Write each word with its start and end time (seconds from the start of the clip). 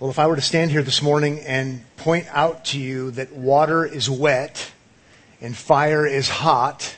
Well, 0.00 0.08
if 0.08 0.18
I 0.18 0.28
were 0.28 0.36
to 0.36 0.40
stand 0.40 0.70
here 0.70 0.82
this 0.82 1.02
morning 1.02 1.40
and 1.40 1.84
point 1.98 2.26
out 2.30 2.64
to 2.66 2.80
you 2.80 3.10
that 3.10 3.32
water 3.32 3.84
is 3.84 4.08
wet 4.08 4.72
and 5.42 5.54
fire 5.54 6.06
is 6.06 6.26
hot, 6.26 6.96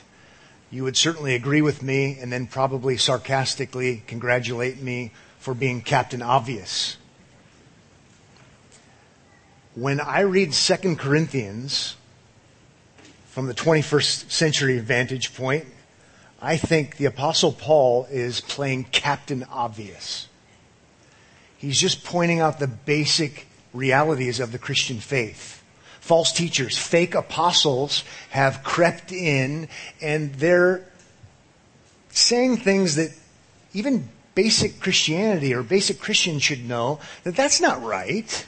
you 0.71 0.85
would 0.85 0.95
certainly 0.95 1.35
agree 1.35 1.61
with 1.61 1.83
me 1.83 2.17
and 2.21 2.31
then 2.31 2.47
probably 2.47 2.95
sarcastically 2.95 4.03
congratulate 4.07 4.81
me 4.81 5.11
for 5.37 5.53
being 5.53 5.81
Captain 5.81 6.21
Obvious. 6.21 6.95
When 9.75 9.99
I 9.99 10.21
read 10.21 10.53
2 10.53 10.95
Corinthians 10.95 11.97
from 13.25 13.47
the 13.47 13.53
21st 13.53 14.31
century 14.31 14.79
vantage 14.79 15.35
point, 15.35 15.65
I 16.41 16.55
think 16.55 16.95
the 16.95 17.05
Apostle 17.07 17.51
Paul 17.51 18.07
is 18.09 18.39
playing 18.39 18.85
Captain 18.85 19.43
Obvious. 19.51 20.29
He's 21.63 21.79
just 21.79 22.03
pointing 22.03 22.41
out 22.41 22.59
the 22.59 22.67
basic 22.67 23.47
realities 23.73 24.41
of 24.41 24.51
the 24.51 24.57
Christian 24.57 24.99
faith. 24.99 25.63
False 26.01 26.33
teachers, 26.33 26.77
fake 26.77 27.15
apostles 27.15 28.03
have 28.31 28.63
crept 28.63 29.13
in 29.13 29.69
and 30.01 30.33
they're 30.33 30.85
saying 32.09 32.57
things 32.57 32.95
that 32.95 33.11
even 33.71 34.09
basic 34.35 34.81
Christianity 34.81 35.53
or 35.53 35.63
basic 35.63 36.01
Christians 36.01 36.43
should 36.43 36.67
know 36.67 36.99
that 37.23 37.37
that's 37.37 37.61
not 37.61 37.81
right. 37.81 38.45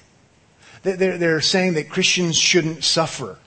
They're, 0.83 1.39
saying 1.39 1.75
that 1.75 1.89
Christians 1.89 2.35
shouldn't 2.35 2.83
suffer. 2.83 3.37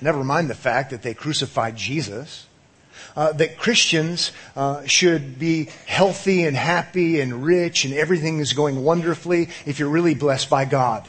Never 0.00 0.22
mind 0.22 0.48
the 0.48 0.54
fact 0.54 0.90
that 0.90 1.02
they 1.02 1.14
crucified 1.14 1.74
Jesus 1.76 2.45
uh, 3.16 3.32
that 3.32 3.56
Christians 3.56 4.30
uh, 4.54 4.84
should 4.86 5.38
be 5.38 5.70
healthy 5.86 6.44
and 6.44 6.56
happy 6.56 7.20
and 7.20 7.42
rich 7.42 7.84
and 7.84 7.94
everything 7.94 8.38
is 8.38 8.52
going 8.52 8.84
wonderfully 8.84 9.48
if 9.64 9.78
you're 9.78 9.88
really 9.88 10.14
blessed 10.14 10.50
by 10.50 10.66
God. 10.66 11.08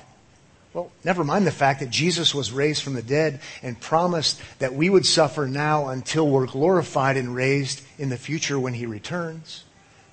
Well, 0.74 0.92
never 1.04 1.24
mind 1.24 1.48
the 1.48 1.52
fact 1.52 1.80
that 1.80 1.90
Jesus 1.90 2.36
was 2.36 2.52
raised 2.52 2.84
from 2.84 2.94
the 2.94 3.02
dead 3.02 3.42
and 3.64 3.80
promised 3.80 4.40
that 4.60 4.76
we 4.76 4.90
would 4.90 5.06
suffer 5.06 5.48
now 5.48 5.88
until 5.88 6.30
we're 6.30 6.46
glorified 6.46 7.18
and 7.18 7.34
raised 7.34 7.82
in 7.98 8.10
the 8.10 8.18
future 8.18 8.60
when 8.60 8.74
he 8.74 8.86
returns. 8.86 9.64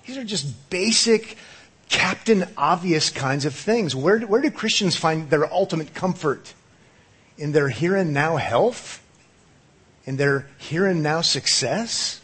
These 0.06 0.17
are 0.17 0.25
just 0.25 0.70
basic, 0.70 1.36
captain 1.91 2.47
obvious 2.56 3.11
kinds 3.11 3.45
of 3.45 3.55
things. 3.55 3.95
Where 3.95 4.20
do, 4.20 4.27
where 4.27 4.41
do 4.41 4.51
Christians 4.51 4.97
find 4.97 5.29
their 5.29 5.53
ultimate 5.53 5.92
comfort? 5.92 6.55
In 7.36 7.53
their 7.53 7.69
here 7.69 7.95
and 7.95 8.14
now 8.14 8.36
health? 8.36 9.03
In 10.05 10.16
their 10.16 10.48
here 10.58 10.86
and 10.86 11.02
now 11.02 11.20
success? 11.20 12.20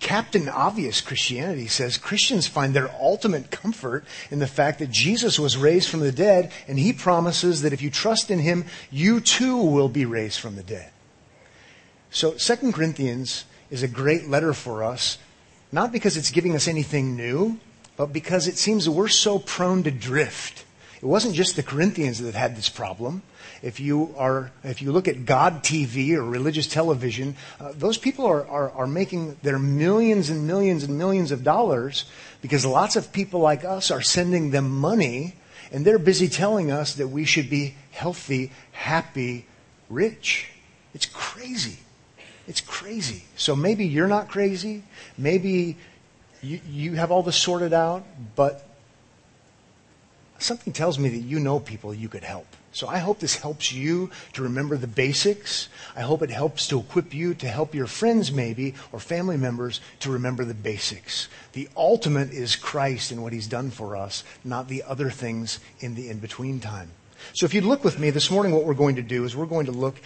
Captain 0.00 0.48
Obvious 0.48 1.00
Christianity 1.00 1.66
says 1.66 1.98
Christians 1.98 2.46
find 2.46 2.72
their 2.72 2.90
ultimate 3.00 3.50
comfort 3.50 4.04
in 4.30 4.38
the 4.38 4.46
fact 4.46 4.78
that 4.78 4.90
Jesus 4.90 5.38
was 5.38 5.56
raised 5.56 5.88
from 5.88 6.00
the 6.00 6.12
dead, 6.12 6.52
and 6.68 6.78
he 6.78 6.92
promises 6.92 7.62
that 7.62 7.72
if 7.72 7.82
you 7.82 7.90
trust 7.90 8.30
in 8.30 8.38
him, 8.38 8.64
you 8.90 9.20
too 9.20 9.56
will 9.56 9.88
be 9.88 10.04
raised 10.04 10.38
from 10.38 10.54
the 10.54 10.62
dead. 10.62 10.90
So, 12.10 12.32
2 12.32 12.72
Corinthians 12.72 13.44
is 13.70 13.82
a 13.82 13.88
great 13.88 14.28
letter 14.28 14.54
for 14.54 14.84
us, 14.84 15.18
not 15.72 15.92
because 15.92 16.16
it's 16.16 16.30
giving 16.30 16.54
us 16.54 16.68
anything 16.68 17.16
new, 17.16 17.58
but 17.96 18.12
because 18.12 18.46
it 18.46 18.56
seems 18.56 18.88
we're 18.88 19.08
so 19.08 19.38
prone 19.38 19.82
to 19.82 19.90
drift. 19.90 20.64
It 21.02 21.06
wasn't 21.06 21.34
just 21.34 21.56
the 21.56 21.62
Corinthians 21.62 22.20
that 22.20 22.34
had 22.34 22.56
this 22.56 22.68
problem 22.68 23.22
if 23.62 23.80
you 23.80 24.14
are, 24.16 24.50
if 24.62 24.82
you 24.82 24.92
look 24.92 25.08
at 25.08 25.24
God 25.24 25.62
TV 25.62 26.14
or 26.14 26.22
religious 26.22 26.66
television, 26.66 27.36
uh, 27.60 27.72
those 27.74 27.98
people 27.98 28.26
are, 28.26 28.46
are, 28.46 28.70
are 28.70 28.86
making 28.86 29.36
their 29.42 29.58
millions 29.58 30.30
and 30.30 30.46
millions 30.46 30.84
and 30.84 30.96
millions 30.96 31.32
of 31.32 31.42
dollars 31.42 32.04
because 32.40 32.64
lots 32.64 32.96
of 32.96 33.12
people 33.12 33.40
like 33.40 33.64
us 33.64 33.90
are 33.90 34.02
sending 34.02 34.50
them 34.50 34.70
money 34.70 35.34
and 35.72 35.84
they're 35.84 35.98
busy 35.98 36.28
telling 36.28 36.70
us 36.70 36.94
that 36.94 37.08
we 37.08 37.24
should 37.24 37.50
be 37.50 37.74
healthy, 37.90 38.52
happy, 38.72 39.46
rich. 39.90 40.50
It's 40.94 41.06
crazy. 41.06 41.78
It's 42.46 42.60
crazy. 42.60 43.24
So 43.36 43.54
maybe 43.54 43.86
you're 43.86 44.08
not 44.08 44.28
crazy. 44.28 44.82
Maybe 45.18 45.76
you, 46.42 46.60
you 46.70 46.94
have 46.94 47.10
all 47.10 47.22
this 47.22 47.36
sorted 47.36 47.72
out, 47.72 48.06
but 48.36 48.66
something 50.38 50.72
tells 50.72 50.98
me 50.98 51.08
that 51.10 51.18
you 51.18 51.40
know 51.40 51.60
people 51.60 51.92
you 51.92 52.08
could 52.08 52.24
help. 52.24 52.46
So 52.72 52.86
I 52.86 52.98
hope 52.98 53.18
this 53.18 53.36
helps 53.36 53.72
you 53.72 54.10
to 54.34 54.42
remember 54.42 54.76
the 54.76 54.86
basics. 54.86 55.68
I 55.96 56.02
hope 56.02 56.22
it 56.22 56.30
helps 56.30 56.68
to 56.68 56.78
equip 56.78 57.14
you 57.14 57.34
to 57.34 57.48
help 57.48 57.74
your 57.74 57.86
friends, 57.86 58.30
maybe, 58.30 58.74
or 58.92 59.00
family 59.00 59.36
members 59.36 59.80
to 60.00 60.10
remember 60.10 60.44
the 60.44 60.54
basics. 60.54 61.28
The 61.52 61.68
ultimate 61.76 62.30
is 62.30 62.56
Christ 62.56 63.10
and 63.10 63.22
what 63.22 63.32
he's 63.32 63.46
done 63.46 63.70
for 63.70 63.96
us, 63.96 64.22
not 64.44 64.68
the 64.68 64.82
other 64.82 65.10
things 65.10 65.60
in 65.80 65.94
the 65.94 66.10
in 66.10 66.18
between 66.18 66.60
time. 66.60 66.90
So 67.32 67.46
if 67.46 67.54
you'd 67.54 67.64
look 67.64 67.84
with 67.84 67.98
me 67.98 68.10
this 68.10 68.30
morning, 68.30 68.52
what 68.52 68.64
we're 68.64 68.74
going 68.74 68.96
to 68.96 69.02
do 69.02 69.24
is 69.24 69.34
we're 69.34 69.46
going 69.46 69.66
to 69.66 69.72
look 69.72 70.00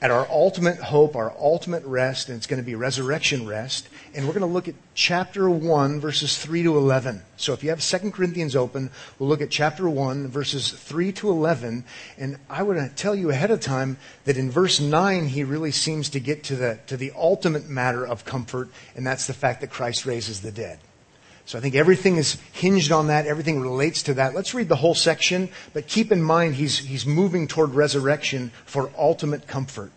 at 0.00 0.10
our 0.10 0.28
ultimate 0.30 0.78
hope, 0.78 1.16
our 1.16 1.32
ultimate 1.38 1.84
rest, 1.84 2.28
and 2.28 2.36
it's 2.36 2.46
going 2.46 2.62
to 2.62 2.66
be 2.66 2.74
resurrection 2.74 3.46
rest. 3.46 3.88
And 4.14 4.26
we're 4.26 4.32
going 4.32 4.46
to 4.46 4.52
look 4.52 4.68
at 4.68 4.74
chapter 4.94 5.50
1, 5.50 6.00
verses 6.00 6.38
3 6.38 6.62
to 6.62 6.76
11. 6.76 7.22
So 7.36 7.52
if 7.52 7.64
you 7.64 7.70
have 7.70 7.80
2 7.80 8.12
Corinthians 8.12 8.54
open, 8.54 8.90
we'll 9.18 9.28
look 9.28 9.40
at 9.40 9.50
chapter 9.50 9.88
1, 9.88 10.28
verses 10.28 10.70
3 10.70 11.12
to 11.12 11.30
11. 11.30 11.84
And 12.16 12.38
I 12.48 12.62
would 12.62 12.96
tell 12.96 13.14
you 13.14 13.30
ahead 13.30 13.50
of 13.50 13.60
time 13.60 13.96
that 14.24 14.36
in 14.36 14.50
verse 14.50 14.78
9, 14.78 15.26
he 15.26 15.42
really 15.42 15.72
seems 15.72 16.08
to 16.10 16.20
get 16.20 16.44
to 16.44 16.56
the, 16.56 16.78
to 16.86 16.96
the 16.96 17.12
ultimate 17.16 17.68
matter 17.68 18.06
of 18.06 18.24
comfort, 18.24 18.68
and 18.94 19.06
that's 19.06 19.26
the 19.26 19.34
fact 19.34 19.60
that 19.62 19.70
Christ 19.70 20.06
raises 20.06 20.42
the 20.42 20.52
dead. 20.52 20.78
So 21.48 21.56
I 21.56 21.62
think 21.62 21.76
everything 21.76 22.18
is 22.18 22.36
hinged 22.52 22.92
on 22.92 23.06
that. 23.06 23.26
Everything 23.26 23.58
relates 23.58 24.02
to 24.02 24.14
that. 24.14 24.34
Let's 24.34 24.52
read 24.52 24.68
the 24.68 24.76
whole 24.76 24.94
section, 24.94 25.48
but 25.72 25.88
keep 25.88 26.12
in 26.12 26.22
mind 26.22 26.56
he's, 26.56 26.76
he's 26.76 27.06
moving 27.06 27.48
toward 27.48 27.70
resurrection 27.70 28.52
for 28.66 28.90
ultimate 28.98 29.46
comfort. 29.46 29.90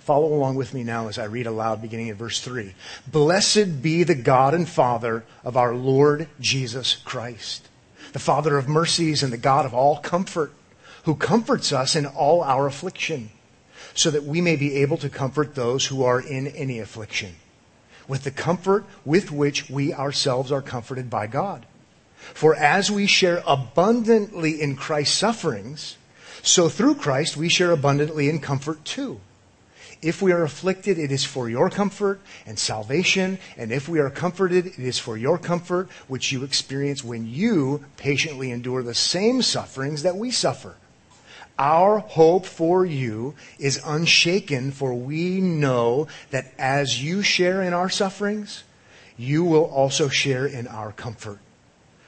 Follow 0.00 0.34
along 0.34 0.56
with 0.56 0.74
me 0.74 0.82
now 0.82 1.06
as 1.06 1.16
I 1.16 1.26
read 1.26 1.46
aloud 1.46 1.80
beginning 1.80 2.10
at 2.10 2.16
verse 2.16 2.40
3. 2.40 2.74
Blessed 3.06 3.82
be 3.82 4.02
the 4.02 4.16
God 4.16 4.52
and 4.52 4.68
Father 4.68 5.24
of 5.44 5.56
our 5.56 5.76
Lord 5.76 6.26
Jesus 6.40 6.96
Christ, 6.96 7.68
the 8.12 8.18
Father 8.18 8.58
of 8.58 8.68
mercies 8.68 9.22
and 9.22 9.32
the 9.32 9.36
God 9.36 9.64
of 9.64 9.74
all 9.74 9.98
comfort, 9.98 10.52
who 11.04 11.14
comforts 11.14 11.72
us 11.72 11.94
in 11.94 12.04
all 12.04 12.42
our 12.42 12.66
affliction, 12.66 13.30
so 13.94 14.10
that 14.10 14.24
we 14.24 14.40
may 14.40 14.56
be 14.56 14.78
able 14.78 14.96
to 14.96 15.08
comfort 15.08 15.54
those 15.54 15.86
who 15.86 16.02
are 16.02 16.20
in 16.20 16.48
any 16.48 16.80
affliction 16.80 17.36
with 18.08 18.24
the 18.24 18.30
comfort 18.30 18.84
with 19.04 19.30
which 19.30 19.70
we 19.70 19.92
ourselves 19.92 20.50
are 20.50 20.62
comforted 20.62 21.08
by 21.08 21.26
God. 21.26 21.66
For 22.34 22.54
as 22.54 22.90
we 22.90 23.06
share 23.06 23.42
abundantly 23.46 24.60
in 24.60 24.74
Christ's 24.74 25.16
sufferings, 25.16 25.96
so 26.42 26.68
through 26.68 26.96
Christ 26.96 27.36
we 27.36 27.48
share 27.48 27.70
abundantly 27.70 28.28
in 28.28 28.40
comfort 28.40 28.84
too. 28.84 29.20
If 30.00 30.22
we 30.22 30.30
are 30.32 30.44
afflicted, 30.44 30.98
it 30.98 31.10
is 31.10 31.24
for 31.24 31.50
your 31.50 31.70
comfort 31.70 32.20
and 32.46 32.58
salvation. 32.58 33.38
And 33.56 33.72
if 33.72 33.88
we 33.88 33.98
are 33.98 34.10
comforted, 34.10 34.66
it 34.66 34.78
is 34.78 34.98
for 34.98 35.16
your 35.16 35.38
comfort, 35.38 35.88
which 36.06 36.30
you 36.30 36.44
experience 36.44 37.02
when 37.02 37.26
you 37.26 37.84
patiently 37.96 38.52
endure 38.52 38.82
the 38.82 38.94
same 38.94 39.42
sufferings 39.42 40.04
that 40.04 40.16
we 40.16 40.30
suffer. 40.30 40.76
Our 41.58 41.98
hope 41.98 42.46
for 42.46 42.86
you 42.86 43.34
is 43.58 43.80
unshaken, 43.84 44.70
for 44.70 44.94
we 44.94 45.40
know 45.40 46.06
that 46.30 46.52
as 46.56 47.02
you 47.02 47.22
share 47.22 47.62
in 47.62 47.72
our 47.72 47.88
sufferings, 47.88 48.62
you 49.16 49.42
will 49.42 49.64
also 49.64 50.08
share 50.08 50.46
in 50.46 50.68
our 50.68 50.92
comfort. 50.92 51.40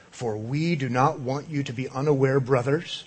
For 0.09 0.37
we 0.37 0.75
do 0.75 0.87
not 0.87 1.19
want 1.19 1.49
you 1.49 1.63
to 1.63 1.73
be 1.73 1.89
unaware, 1.89 2.39
brothers, 2.39 3.03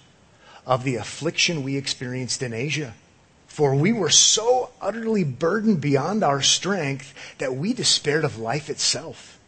of 0.66 0.84
the 0.84 0.96
affliction 0.96 1.62
we 1.62 1.76
experienced 1.76 2.42
in 2.42 2.52
Asia. 2.52 2.94
For 3.46 3.74
we 3.74 3.92
were 3.92 4.10
so 4.10 4.70
utterly 4.80 5.24
burdened 5.24 5.80
beyond 5.80 6.24
our 6.24 6.42
strength 6.42 7.14
that 7.38 7.54
we 7.54 7.72
despaired 7.72 8.24
of 8.24 8.38
life 8.38 8.68
itself. 8.68 9.38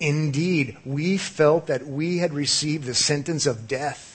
Indeed, 0.00 0.76
we 0.84 1.16
felt 1.16 1.68
that 1.68 1.86
we 1.86 2.18
had 2.18 2.34
received 2.34 2.84
the 2.84 2.94
sentence 2.94 3.46
of 3.46 3.68
death. 3.68 4.13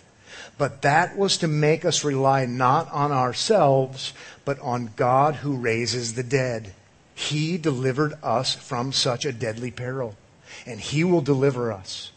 But 0.60 0.82
that 0.82 1.18
was 1.18 1.38
to 1.38 1.48
make 1.48 1.86
us 1.86 2.04
rely 2.04 2.46
not 2.46 2.92
on 2.92 3.14
ourselves, 3.14 4.12
but 4.44 4.60
on 4.60 4.92
God 4.98 5.36
who 5.36 5.56
raises 5.56 6.14
the 6.16 6.24
dead. 6.24 6.74
He 7.16 7.58
delivered 7.58 8.14
us 8.22 8.56
from 8.56 8.92
such 8.92 9.24
a 9.24 9.32
deadly 9.32 9.72
peril, 9.72 10.18
and 10.66 10.82
He 10.82 11.06
will 11.06 11.22
deliver 11.22 11.72
us. 11.72 12.12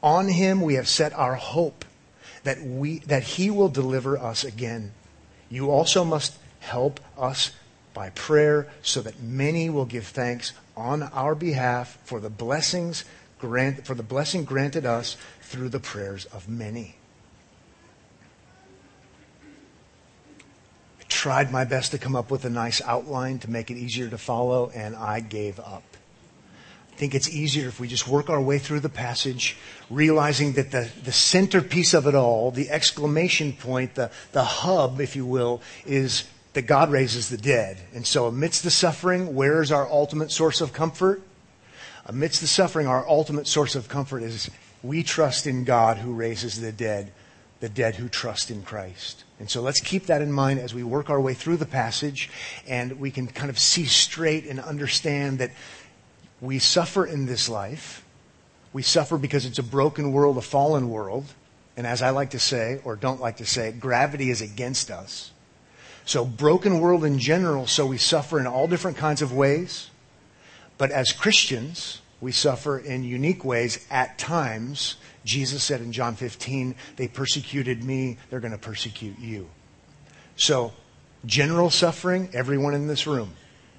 On 0.00 0.28
Him 0.28 0.60
we 0.60 0.74
have 0.74 0.88
set 0.88 1.12
our 1.12 1.34
hope 1.34 1.84
that, 2.44 2.62
we, 2.62 3.00
that 3.00 3.24
He 3.24 3.50
will 3.50 3.68
deliver 3.68 4.16
us 4.16 4.44
again. 4.44 4.92
You 5.50 5.72
also 5.72 6.04
must 6.04 6.38
help 6.60 7.00
us 7.18 7.50
by 7.94 8.10
prayer 8.10 8.68
so 8.80 9.02
that 9.02 9.20
many 9.20 9.68
will 9.70 9.86
give 9.86 10.06
thanks 10.06 10.52
on 10.76 11.02
our 11.02 11.34
behalf 11.34 11.98
for 12.04 12.20
the 12.20 12.30
blessings 12.30 13.04
grant, 13.40 13.84
for 13.84 13.96
the 13.96 14.04
blessing 14.04 14.44
granted 14.44 14.86
us 14.86 15.16
through 15.42 15.70
the 15.70 15.80
prayers 15.80 16.26
of 16.26 16.48
many. 16.48 16.97
Tried 21.18 21.50
my 21.50 21.64
best 21.64 21.90
to 21.90 21.98
come 21.98 22.14
up 22.14 22.30
with 22.30 22.44
a 22.44 22.48
nice 22.48 22.80
outline 22.82 23.40
to 23.40 23.50
make 23.50 23.72
it 23.72 23.76
easier 23.76 24.08
to 24.08 24.16
follow, 24.16 24.70
and 24.72 24.94
I 24.94 25.18
gave 25.18 25.58
up. 25.58 25.82
I 26.92 26.94
think 26.94 27.12
it's 27.12 27.28
easier 27.28 27.66
if 27.66 27.80
we 27.80 27.88
just 27.88 28.06
work 28.06 28.30
our 28.30 28.40
way 28.40 28.60
through 28.60 28.78
the 28.80 28.88
passage, 28.88 29.56
realizing 29.90 30.52
that 30.52 30.70
the, 30.70 30.88
the 31.02 31.10
centerpiece 31.10 31.92
of 31.92 32.06
it 32.06 32.14
all, 32.14 32.52
the 32.52 32.70
exclamation 32.70 33.52
point, 33.52 33.96
the, 33.96 34.12
the 34.30 34.44
hub, 34.44 35.00
if 35.00 35.16
you 35.16 35.26
will, 35.26 35.60
is 35.84 36.22
that 36.52 36.62
God 36.68 36.92
raises 36.92 37.30
the 37.30 37.36
dead. 37.36 37.78
And 37.92 38.06
so 38.06 38.26
amidst 38.26 38.62
the 38.62 38.70
suffering, 38.70 39.34
where 39.34 39.60
is 39.60 39.72
our 39.72 39.88
ultimate 39.88 40.30
source 40.30 40.60
of 40.60 40.72
comfort? 40.72 41.20
Amidst 42.06 42.42
the 42.42 42.46
suffering, 42.46 42.86
our 42.86 43.04
ultimate 43.08 43.48
source 43.48 43.74
of 43.74 43.88
comfort 43.88 44.22
is 44.22 44.48
we 44.84 45.02
trust 45.02 45.48
in 45.48 45.64
God 45.64 45.96
who 45.96 46.14
raises 46.14 46.60
the 46.60 46.70
dead, 46.70 47.10
the 47.60 47.68
dead 47.68 47.96
who 47.96 48.08
trust 48.08 48.50
in 48.50 48.62
Christ. 48.62 49.24
And 49.40 49.50
so 49.50 49.60
let's 49.60 49.80
keep 49.80 50.06
that 50.06 50.22
in 50.22 50.32
mind 50.32 50.60
as 50.60 50.74
we 50.74 50.82
work 50.82 51.10
our 51.10 51.20
way 51.20 51.34
through 51.34 51.56
the 51.56 51.66
passage 51.66 52.30
and 52.66 53.00
we 53.00 53.10
can 53.10 53.26
kind 53.26 53.50
of 53.50 53.58
see 53.58 53.84
straight 53.84 54.46
and 54.46 54.60
understand 54.60 55.38
that 55.38 55.50
we 56.40 56.58
suffer 56.58 57.04
in 57.04 57.26
this 57.26 57.48
life. 57.48 58.04
We 58.72 58.82
suffer 58.82 59.18
because 59.18 59.44
it's 59.44 59.58
a 59.58 59.64
broken 59.64 60.12
world, 60.12 60.38
a 60.38 60.42
fallen 60.42 60.90
world. 60.90 61.26
And 61.76 61.86
as 61.86 62.02
I 62.02 62.10
like 62.10 62.30
to 62.30 62.38
say, 62.38 62.80
or 62.84 62.96
don't 62.96 63.20
like 63.20 63.38
to 63.38 63.46
say, 63.46 63.72
gravity 63.72 64.30
is 64.30 64.40
against 64.40 64.90
us. 64.90 65.32
So 66.04 66.24
broken 66.24 66.80
world 66.80 67.04
in 67.04 67.18
general, 67.18 67.66
so 67.66 67.86
we 67.86 67.98
suffer 67.98 68.40
in 68.40 68.46
all 68.46 68.66
different 68.66 68.96
kinds 68.96 69.20
of 69.20 69.32
ways. 69.32 69.90
But 70.76 70.90
as 70.90 71.12
Christians, 71.12 72.00
we 72.20 72.32
suffer 72.32 72.78
in 72.78 73.04
unique 73.04 73.44
ways 73.44 73.86
at 73.90 74.18
times. 74.18 74.96
Jesus 75.24 75.62
said 75.62 75.80
in 75.80 75.92
John 75.92 76.16
15, 76.16 76.74
they 76.96 77.08
persecuted 77.08 77.84
me, 77.84 78.18
they're 78.28 78.40
going 78.40 78.52
to 78.52 78.58
persecute 78.58 79.18
you. 79.18 79.48
So, 80.36 80.72
general 81.24 81.70
suffering, 81.70 82.30
everyone 82.32 82.74
in 82.74 82.86
this 82.86 83.06
room. 83.06 83.32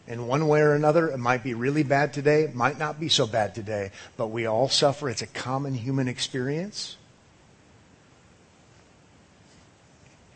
In 0.08 0.26
one 0.26 0.48
way 0.48 0.62
or 0.62 0.74
another, 0.74 1.10
it 1.10 1.18
might 1.18 1.44
be 1.44 1.54
really 1.54 1.84
bad 1.84 2.14
today, 2.14 2.44
it 2.44 2.56
might 2.56 2.80
not 2.80 3.00
be 3.00 3.10
so 3.10 3.28
bad 3.28 3.54
today, 3.54 3.92
but 4.18 4.28
we 4.28 4.46
all 4.46 4.70
suffer. 4.70 5.10
It's 5.10 5.22
a 5.22 5.28
common 5.28 5.74
human 5.76 6.08
experience. 6.08 6.98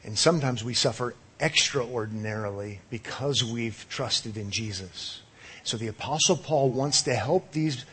And 0.04 0.18
sometimes 0.18 0.64
we 0.64 0.74
suffer 0.74 1.16
extraordinarily 1.40 2.82
because 2.90 3.44
we've 3.44 3.86
trusted 3.90 4.38
in 4.38 4.52
Jesus. 4.52 5.22
So 5.64 5.78
the 5.78 5.88
Apostle 5.88 6.38
Paul 6.38 6.70
wants 6.70 7.02
to 7.04 7.16
help 7.16 7.52
these 7.52 7.86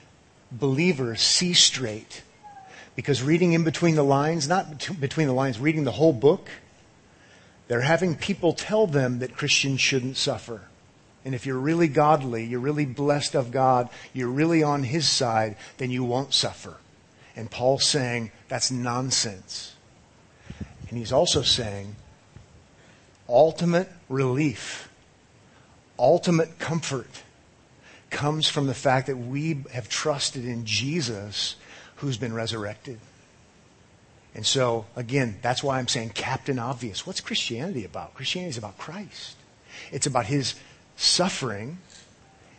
believers 0.53 1.21
see 1.21 1.55
straight. 1.55 2.23
Because 2.97 3.23
reading 3.23 3.53
in 3.53 3.65
between 3.65 3.95
the 3.95 4.03
lines, 4.03 4.49
not 4.49 4.89
between 5.01 5.27
the 5.27 5.33
lines, 5.33 5.59
reading 5.59 5.85
the 5.85 5.93
whole 5.93 6.13
book, 6.13 6.49
they're 7.69 7.81
having 7.81 8.17
people 8.17 8.53
tell 8.53 8.87
them 8.87 9.21
that 9.21 9.37
Christians 9.37 9.81
shouldn't 9.81 10.17
suffer. 10.17 10.63
And 11.25 11.35
if 11.35 11.47
you're 11.47 11.59
really 11.59 11.89
godly, 11.89 12.45
you're 12.45 12.61
really 12.61 12.87
blessed 12.87 13.35
of 13.35 13.53
God, 13.53 13.89
you're 14.13 14.29
really 14.29 14.63
on 14.63 14.83
His 14.83 15.09
side, 15.09 15.57
then 15.79 15.91
you 15.91 16.03
won't 16.03 16.35
suffer. 16.35 16.77
And 17.37 17.51
Paul's 17.51 17.85
saying 17.85 18.33
that's 18.49 18.71
nonsense. 18.71 19.75
And 20.89 20.99
he's 20.99 21.13
also 21.13 21.43
saying 21.43 21.95
ultimate 23.29 23.89
relief, 24.09 24.91
ultimate 25.99 26.59
comfort 26.59 27.23
comes 28.11 28.49
from 28.49 28.67
the 28.67 28.75
fact 28.75 29.07
that 29.07 29.17
we 29.17 29.65
have 29.73 29.89
trusted 29.89 30.45
in 30.45 30.65
Jesus 30.65 31.57
who's 31.97 32.17
been 32.17 32.35
resurrected. 32.35 32.99
And 34.35 34.47
so, 34.47 34.87
again, 34.97 35.39
that's 35.43 35.63
why 35.63 35.79
I'm 35.79 35.89
saying 35.89 36.11
Captain 36.11 36.59
Obvious. 36.59 37.07
What's 37.07 37.21
Christianity 37.21 37.85
about? 37.85 38.15
Christianity 38.15 38.51
is 38.51 38.59
about 38.59 38.79
Christ. 38.79 39.37
It's 39.91 40.07
about 40.07 40.27
his 40.27 40.55
suffering. 40.97 41.79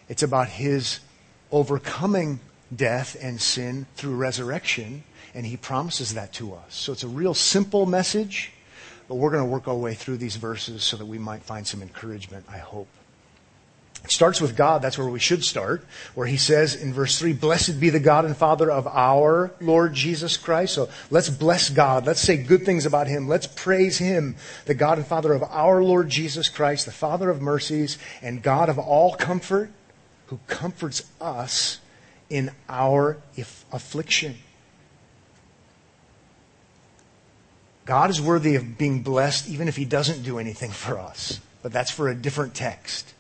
It's 0.10 0.24
about 0.24 0.50
his 0.50 1.00
overcoming 1.52 2.40
death 2.76 3.16
and 3.22 3.42
sin 3.42 3.86
through 3.96 4.16
resurrection. 4.16 5.04
And 5.34 5.46
he 5.46 5.56
promises 5.56 6.14
that 6.16 6.34
to 6.34 6.54
us. 6.54 6.76
So 6.76 6.92
it's 6.92 7.04
a 7.04 7.08
real 7.08 7.34
simple 7.34 7.86
message, 7.86 8.52
but 9.08 9.16
we're 9.16 9.32
going 9.32 9.44
to 9.44 9.50
work 9.50 9.68
our 9.68 9.76
way 9.76 9.94
through 9.94 10.18
these 10.18 10.36
verses 10.36 10.84
so 10.84 10.98
that 10.98 11.06
we 11.06 11.18
might 11.18 11.42
find 11.42 11.66
some 11.66 11.82
encouragement, 11.82 12.46
I 12.50 12.58
hope. 12.58 12.90
It 14.04 14.12
starts 14.12 14.42
with 14.42 14.58
God. 14.58 14.82
That's 14.82 14.98
where 14.98 15.08
we 15.08 15.20
should 15.20 15.44
start. 15.44 15.86
Where 16.16 16.26
he 16.26 16.38
says 16.38 16.76
in 16.76 16.92
verse 16.92 17.20
3, 17.20 17.34
Blessed 17.34 17.80
be 17.80 17.92
the 17.92 18.00
God 18.00 18.26
and 18.26 18.36
Father 18.36 18.72
of 18.72 18.88
our 18.88 19.54
Lord 19.62 19.94
Jesus 19.94 20.38
Christ. 20.38 20.74
So 20.74 20.90
let's 21.12 21.30
bless 21.30 21.70
God. 21.70 22.08
Let's 22.08 22.22
say 22.22 22.38
good 22.38 22.66
things 22.66 22.86
about 22.86 23.08
him. 23.08 23.28
Let's 23.28 23.48
praise 23.48 24.00
him, 24.00 24.36
the 24.66 24.74
God 24.74 24.98
and 24.98 25.06
Father 25.06 25.34
of 25.34 25.44
our 25.44 25.84
Lord 25.84 26.10
Jesus 26.10 26.50
Christ, 26.50 26.86
the 26.86 26.92
Father 26.92 27.30
of 27.30 27.42
mercies 27.42 28.00
and 28.22 28.42
God 28.42 28.70
of 28.70 28.80
all 28.80 29.14
comfort, 29.14 29.72
who 30.28 30.40
comforts 30.48 31.04
us 31.20 31.80
in 32.30 32.50
our 32.70 33.18
affliction. 33.72 34.38
God 37.86 38.10
is 38.10 38.22
worthy 38.22 38.56
of 38.56 38.78
being 38.78 39.04
blessed 39.04 39.50
even 39.50 39.68
if 39.68 39.76
he 39.76 39.86
doesn't 39.86 40.24
do 40.24 40.40
anything 40.40 40.72
for 40.72 40.98
us. 40.98 41.40
But 41.62 41.72
that's 41.72 41.92
for 41.92 42.10
a 42.10 42.16
different 42.16 42.56
text. 42.56 43.14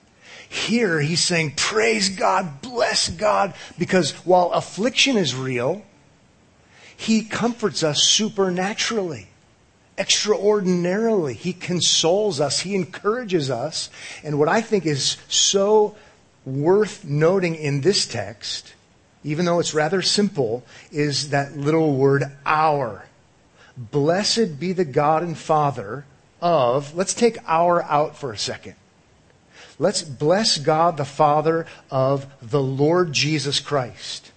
Here 0.51 0.99
he's 0.99 1.21
saying, 1.21 1.53
praise 1.55 2.09
God, 2.09 2.61
bless 2.61 3.07
God, 3.07 3.53
because 3.77 4.11
while 4.25 4.51
affliction 4.51 5.15
is 5.15 5.33
real, 5.33 5.81
he 6.97 7.23
comforts 7.23 7.83
us 7.83 8.03
supernaturally, 8.03 9.29
extraordinarily. 9.97 11.35
He 11.35 11.53
consoles 11.53 12.41
us, 12.41 12.59
he 12.59 12.75
encourages 12.75 13.49
us. 13.49 13.89
And 14.25 14.37
what 14.37 14.49
I 14.49 14.59
think 14.59 14.85
is 14.85 15.15
so 15.29 15.95
worth 16.45 17.05
noting 17.05 17.55
in 17.55 17.79
this 17.79 18.05
text, 18.05 18.73
even 19.23 19.45
though 19.45 19.59
it's 19.59 19.73
rather 19.73 20.01
simple, 20.01 20.65
is 20.91 21.29
that 21.29 21.55
little 21.55 21.95
word 21.95 22.25
our. 22.45 23.05
Blessed 23.77 24.59
be 24.59 24.73
the 24.73 24.83
God 24.83 25.23
and 25.23 25.37
Father 25.37 26.03
of, 26.41 26.93
let's 26.93 27.13
take 27.13 27.37
our 27.47 27.81
out 27.83 28.17
for 28.17 28.33
a 28.33 28.37
second. 28.37 28.75
Let's 29.81 30.03
bless 30.03 30.59
God 30.59 30.97
the 30.97 31.05
Father 31.05 31.65
of 31.89 32.27
the 32.39 32.61
Lord 32.61 33.13
Jesus 33.13 33.59
Christ. 33.59 34.31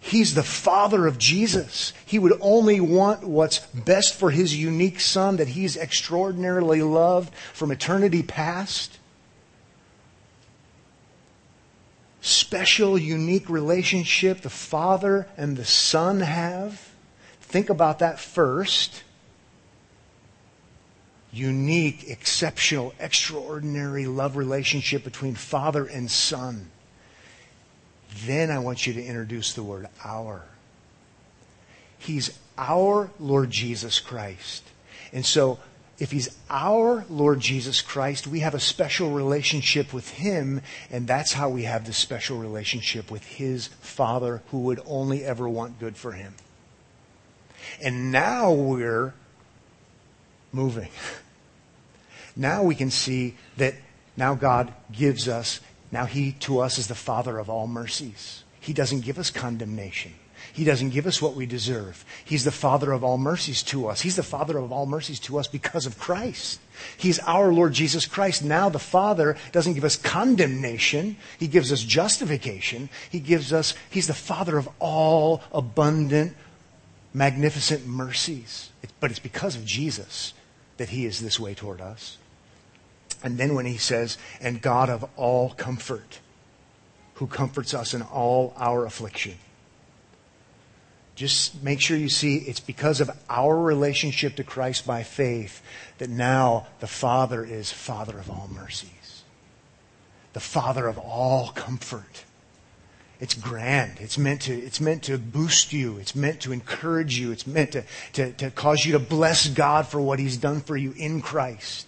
He's 0.00 0.34
the 0.34 0.42
Father 0.42 1.06
of 1.06 1.18
Jesus. 1.18 1.92
He 2.06 2.18
would 2.18 2.32
only 2.40 2.80
want 2.80 3.24
what's 3.24 3.58
best 3.58 4.14
for 4.14 4.30
His 4.30 4.56
unique 4.56 5.00
Son 5.00 5.36
that 5.36 5.48
He's 5.48 5.76
extraordinarily 5.76 6.80
loved 6.80 7.34
from 7.52 7.70
eternity 7.70 8.22
past. 8.22 8.98
Special, 12.22 12.96
unique 12.96 13.50
relationship 13.50 14.40
the 14.40 14.48
Father 14.48 15.28
and 15.36 15.58
the 15.58 15.66
Son 15.66 16.20
have. 16.20 16.88
Think 17.42 17.68
about 17.68 17.98
that 17.98 18.18
first 18.18 19.02
unique, 21.32 22.08
exceptional, 22.08 22.94
extraordinary 22.98 24.06
love 24.06 24.36
relationship 24.36 25.04
between 25.04 25.34
father 25.34 25.84
and 25.84 26.10
son. 26.10 26.70
Then 28.24 28.50
I 28.50 28.58
want 28.58 28.86
you 28.86 28.94
to 28.94 29.04
introduce 29.04 29.52
the 29.52 29.62
word 29.62 29.88
our. 30.04 30.44
He's 31.98 32.38
our 32.56 33.10
Lord 33.18 33.50
Jesus 33.50 34.00
Christ. 34.00 34.64
And 35.12 35.24
so, 35.24 35.58
if 35.98 36.12
He's 36.12 36.34
our 36.48 37.04
Lord 37.10 37.40
Jesus 37.40 37.82
Christ, 37.82 38.26
we 38.26 38.40
have 38.40 38.54
a 38.54 38.60
special 38.60 39.10
relationship 39.10 39.92
with 39.92 40.08
Him, 40.10 40.60
and 40.90 41.06
that's 41.08 41.32
how 41.32 41.48
we 41.48 41.64
have 41.64 41.86
this 41.86 41.96
special 41.96 42.38
relationship 42.38 43.10
with 43.10 43.24
His 43.24 43.66
Father 43.80 44.42
who 44.50 44.60
would 44.60 44.80
only 44.86 45.24
ever 45.24 45.48
want 45.48 45.80
good 45.80 45.96
for 45.96 46.12
Him. 46.12 46.34
And 47.82 48.12
now 48.12 48.52
we're 48.52 49.14
moving. 50.52 50.88
Now 52.36 52.62
we 52.62 52.74
can 52.74 52.90
see 52.90 53.34
that 53.56 53.74
now 54.16 54.34
God 54.34 54.72
gives 54.92 55.28
us, 55.28 55.60
now 55.90 56.06
He 56.06 56.32
to 56.40 56.60
us 56.60 56.78
is 56.78 56.86
the 56.86 56.94
Father 56.94 57.38
of 57.38 57.50
all 57.50 57.66
mercies. 57.66 58.44
He 58.60 58.72
doesn't 58.72 59.00
give 59.00 59.18
us 59.18 59.30
condemnation. 59.30 60.14
He 60.52 60.64
doesn't 60.64 60.90
give 60.90 61.06
us 61.06 61.22
what 61.22 61.34
we 61.34 61.46
deserve. 61.46 62.04
He's 62.24 62.44
the 62.44 62.50
Father 62.50 62.92
of 62.92 63.04
all 63.04 63.18
mercies 63.18 63.62
to 63.64 63.86
us. 63.88 64.00
He's 64.00 64.16
the 64.16 64.22
Father 64.22 64.58
of 64.58 64.72
all 64.72 64.86
mercies 64.86 65.20
to 65.20 65.38
us 65.38 65.46
because 65.46 65.86
of 65.86 65.98
Christ. 65.98 66.60
He's 66.96 67.18
our 67.20 67.52
Lord 67.52 67.72
Jesus 67.72 68.06
Christ. 68.06 68.42
Now 68.42 68.68
the 68.68 68.78
Father 68.78 69.36
doesn't 69.52 69.74
give 69.74 69.84
us 69.84 69.96
condemnation. 69.96 71.16
He 71.38 71.48
gives 71.48 71.72
us 71.72 71.82
justification. 71.82 72.88
He 73.10 73.20
gives 73.20 73.52
us, 73.52 73.74
He's 73.90 74.06
the 74.06 74.14
Father 74.14 74.58
of 74.58 74.68
all 74.78 75.42
abundant, 75.52 76.36
magnificent 77.14 77.86
mercies. 77.86 78.70
But 79.00 79.10
it's 79.10 79.20
because 79.20 79.54
of 79.54 79.64
Jesus 79.64 80.34
that 80.78 80.88
He 80.88 81.06
is 81.06 81.20
this 81.20 81.38
way 81.38 81.54
toward 81.54 81.80
us. 81.80 82.16
And 83.22 83.36
then 83.36 83.54
when 83.54 83.66
he 83.66 83.76
says, 83.76 84.16
and 84.40 84.62
God 84.62 84.88
of 84.88 85.04
all 85.16 85.50
comfort, 85.50 86.20
who 87.14 87.26
comforts 87.26 87.74
us 87.74 87.94
in 87.94 88.02
all 88.02 88.54
our 88.56 88.86
affliction. 88.86 89.34
Just 91.16 91.60
make 91.64 91.80
sure 91.80 91.96
you 91.96 92.08
see 92.08 92.36
it's 92.36 92.60
because 92.60 93.00
of 93.00 93.10
our 93.28 93.60
relationship 93.60 94.36
to 94.36 94.44
Christ 94.44 94.86
by 94.86 95.02
faith 95.02 95.60
that 95.98 96.08
now 96.08 96.68
the 96.78 96.86
Father 96.86 97.44
is 97.44 97.72
Father 97.72 98.20
of 98.20 98.30
all 98.30 98.48
mercies, 98.52 99.24
the 100.32 100.38
Father 100.38 100.86
of 100.86 100.96
all 100.96 101.48
comfort. 101.48 102.24
It's 103.20 103.34
grand. 103.34 103.98
It's 103.98 104.16
meant 104.16 104.42
to, 104.42 104.54
it's 104.54 104.80
meant 104.80 105.02
to 105.04 105.18
boost 105.18 105.72
you. 105.72 105.98
It's 105.98 106.14
meant 106.14 106.40
to 106.42 106.52
encourage 106.52 107.18
you. 107.18 107.32
It's 107.32 107.46
meant 107.46 107.72
to, 107.72 107.84
to, 108.12 108.32
to 108.34 108.50
cause 108.50 108.84
you 108.84 108.92
to 108.92 109.00
bless 109.00 109.48
God 109.48 109.88
for 109.88 110.00
what 110.00 110.20
He's 110.20 110.36
done 110.36 110.60
for 110.60 110.76
you 110.76 110.94
in 110.96 111.20
Christ. 111.20 111.86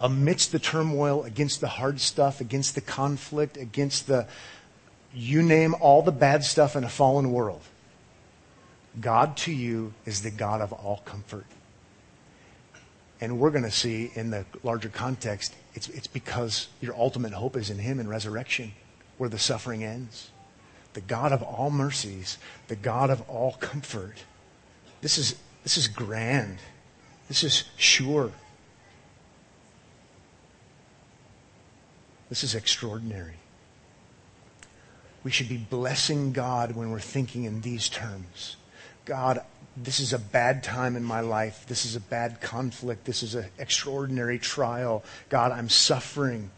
Amidst 0.00 0.50
the 0.50 0.58
turmoil, 0.58 1.22
against 1.22 1.60
the 1.60 1.68
hard 1.68 2.00
stuff, 2.00 2.40
against 2.40 2.74
the 2.74 2.80
conflict, 2.80 3.56
against 3.56 4.08
the, 4.08 4.26
you 5.14 5.42
name 5.42 5.76
all 5.80 6.02
the 6.02 6.10
bad 6.10 6.42
stuff 6.42 6.74
in 6.74 6.82
a 6.82 6.88
fallen 6.88 7.30
world, 7.30 7.62
God 9.00 9.36
to 9.38 9.52
you 9.52 9.94
is 10.04 10.22
the 10.22 10.32
God 10.32 10.60
of 10.60 10.72
all 10.72 11.02
comfort. 11.04 11.46
And 13.20 13.38
we're 13.38 13.52
going 13.52 13.62
to 13.62 13.70
see 13.70 14.10
in 14.16 14.30
the 14.30 14.44
larger 14.64 14.88
context, 14.88 15.54
it's, 15.74 15.88
it's 15.90 16.08
because 16.08 16.66
your 16.80 16.96
ultimate 16.96 17.32
hope 17.32 17.56
is 17.56 17.70
in 17.70 17.78
Him 17.78 18.00
in 18.00 18.08
resurrection 18.08 18.72
where 19.18 19.28
the 19.28 19.38
suffering 19.38 19.84
ends. 19.84 20.30
The 20.94 21.00
God 21.00 21.32
of 21.32 21.42
all 21.42 21.70
mercies, 21.70 22.38
the 22.68 22.76
God 22.76 23.10
of 23.10 23.22
all 23.28 23.52
comfort. 23.54 24.24
This 25.00 25.18
is, 25.18 25.36
this 25.62 25.76
is 25.76 25.88
grand. 25.88 26.58
This 27.28 27.44
is 27.44 27.64
sure. 27.76 28.32
This 32.28 32.44
is 32.44 32.54
extraordinary. 32.54 33.34
We 35.24 35.30
should 35.30 35.48
be 35.48 35.56
blessing 35.56 36.32
God 36.32 36.74
when 36.74 36.90
we're 36.90 37.00
thinking 37.00 37.44
in 37.44 37.60
these 37.60 37.88
terms. 37.88 38.56
God, 39.04 39.42
this 39.76 40.00
is 40.00 40.12
a 40.12 40.18
bad 40.18 40.62
time 40.62 40.96
in 40.96 41.04
my 41.04 41.20
life. 41.20 41.64
This 41.66 41.84
is 41.84 41.96
a 41.96 42.00
bad 42.00 42.40
conflict. 42.40 43.04
This 43.04 43.22
is 43.22 43.34
an 43.34 43.46
extraordinary 43.58 44.38
trial. 44.38 45.04
God, 45.28 45.52
I'm 45.52 45.68
suffering. 45.68 46.50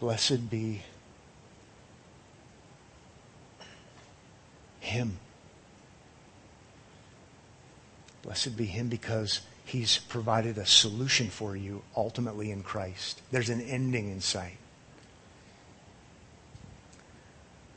Blessed 0.00 0.48
be 0.48 0.82
Him. 4.80 5.18
Blessed 8.22 8.56
be 8.56 8.64
Him 8.64 8.88
because 8.88 9.42
He's 9.66 9.98
provided 9.98 10.58
a 10.58 10.66
solution 10.66 11.28
for 11.28 11.54
you 11.54 11.82
ultimately 11.96 12.50
in 12.50 12.64
Christ. 12.64 13.22
There's 13.30 13.50
an 13.50 13.60
ending 13.60 14.10
in 14.10 14.20
sight. 14.20 14.56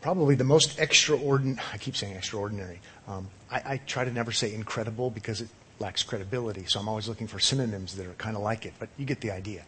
Probably 0.01 0.34
the 0.34 0.44
most 0.44 0.80
extraordinary, 0.80 1.60
I 1.72 1.77
keep 1.77 1.96
saying 1.96 2.15
extraordinary. 2.15 2.80
Um, 3.08 3.30
I, 3.51 3.62
I 3.65 3.77
try 3.77 4.06
to 4.06 4.12
never 4.12 4.32
say 4.32 4.56
incredible 4.56 5.12
because 5.12 5.42
it 5.42 5.50
lacks 5.77 6.01
credibility, 6.01 6.65
so 6.65 6.80
I'm 6.80 6.89
always 6.89 7.08
looking 7.08 7.27
for 7.27 7.39
synonyms 7.39 7.96
that 7.98 8.08
are 8.08 8.13
kind 8.13 8.36
of 8.36 8.42
like 8.42 8.65
it, 8.65 8.74
but 8.80 8.89
you 8.98 9.06
get 9.06 9.22
the 9.22 9.30
idea 9.30 9.63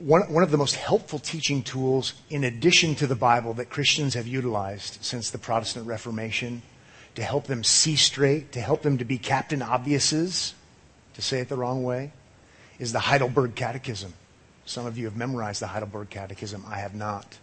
one, 0.00 0.32
one 0.32 0.42
of 0.42 0.50
the 0.50 0.56
most 0.56 0.76
helpful 0.76 1.18
teaching 1.18 1.62
tools, 1.62 2.14
in 2.30 2.44
addition 2.44 2.94
to 2.96 3.06
the 3.06 3.14
Bible, 3.14 3.54
that 3.54 3.68
Christians 3.68 4.14
have 4.14 4.26
utilized 4.26 4.98
since 5.04 5.30
the 5.30 5.38
Protestant 5.38 5.86
Reformation 5.86 6.62
to 7.16 7.22
help 7.22 7.46
them 7.46 7.62
see 7.62 7.96
straight, 7.96 8.52
to 8.52 8.60
help 8.60 8.82
them 8.82 8.98
to 8.98 9.04
be 9.04 9.18
Captain 9.18 9.60
Obviouses, 9.60 10.54
to 11.14 11.22
say 11.22 11.40
it 11.40 11.48
the 11.48 11.56
wrong 11.56 11.82
way, 11.82 12.12
is 12.78 12.92
the 12.92 13.00
Heidelberg 13.00 13.54
Catechism. 13.54 14.14
Some 14.64 14.86
of 14.86 14.96
you 14.96 15.04
have 15.04 15.16
memorized 15.16 15.60
the 15.60 15.66
Heidelberg 15.66 16.08
Catechism. 16.08 16.64
I 16.66 16.78
have 16.78 16.94
not. 16.94 17.38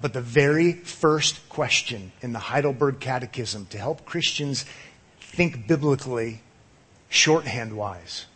But 0.00 0.12
the 0.12 0.20
very 0.20 0.72
first 0.72 1.48
question 1.48 2.12
in 2.20 2.32
the 2.32 2.38
Heidelberg 2.38 2.98
Catechism 2.98 3.66
to 3.66 3.78
help 3.78 4.04
Christians 4.04 4.64
think 5.20 5.68
biblically, 5.68 6.40
shorthand 7.08 7.76
wise, 7.76 8.26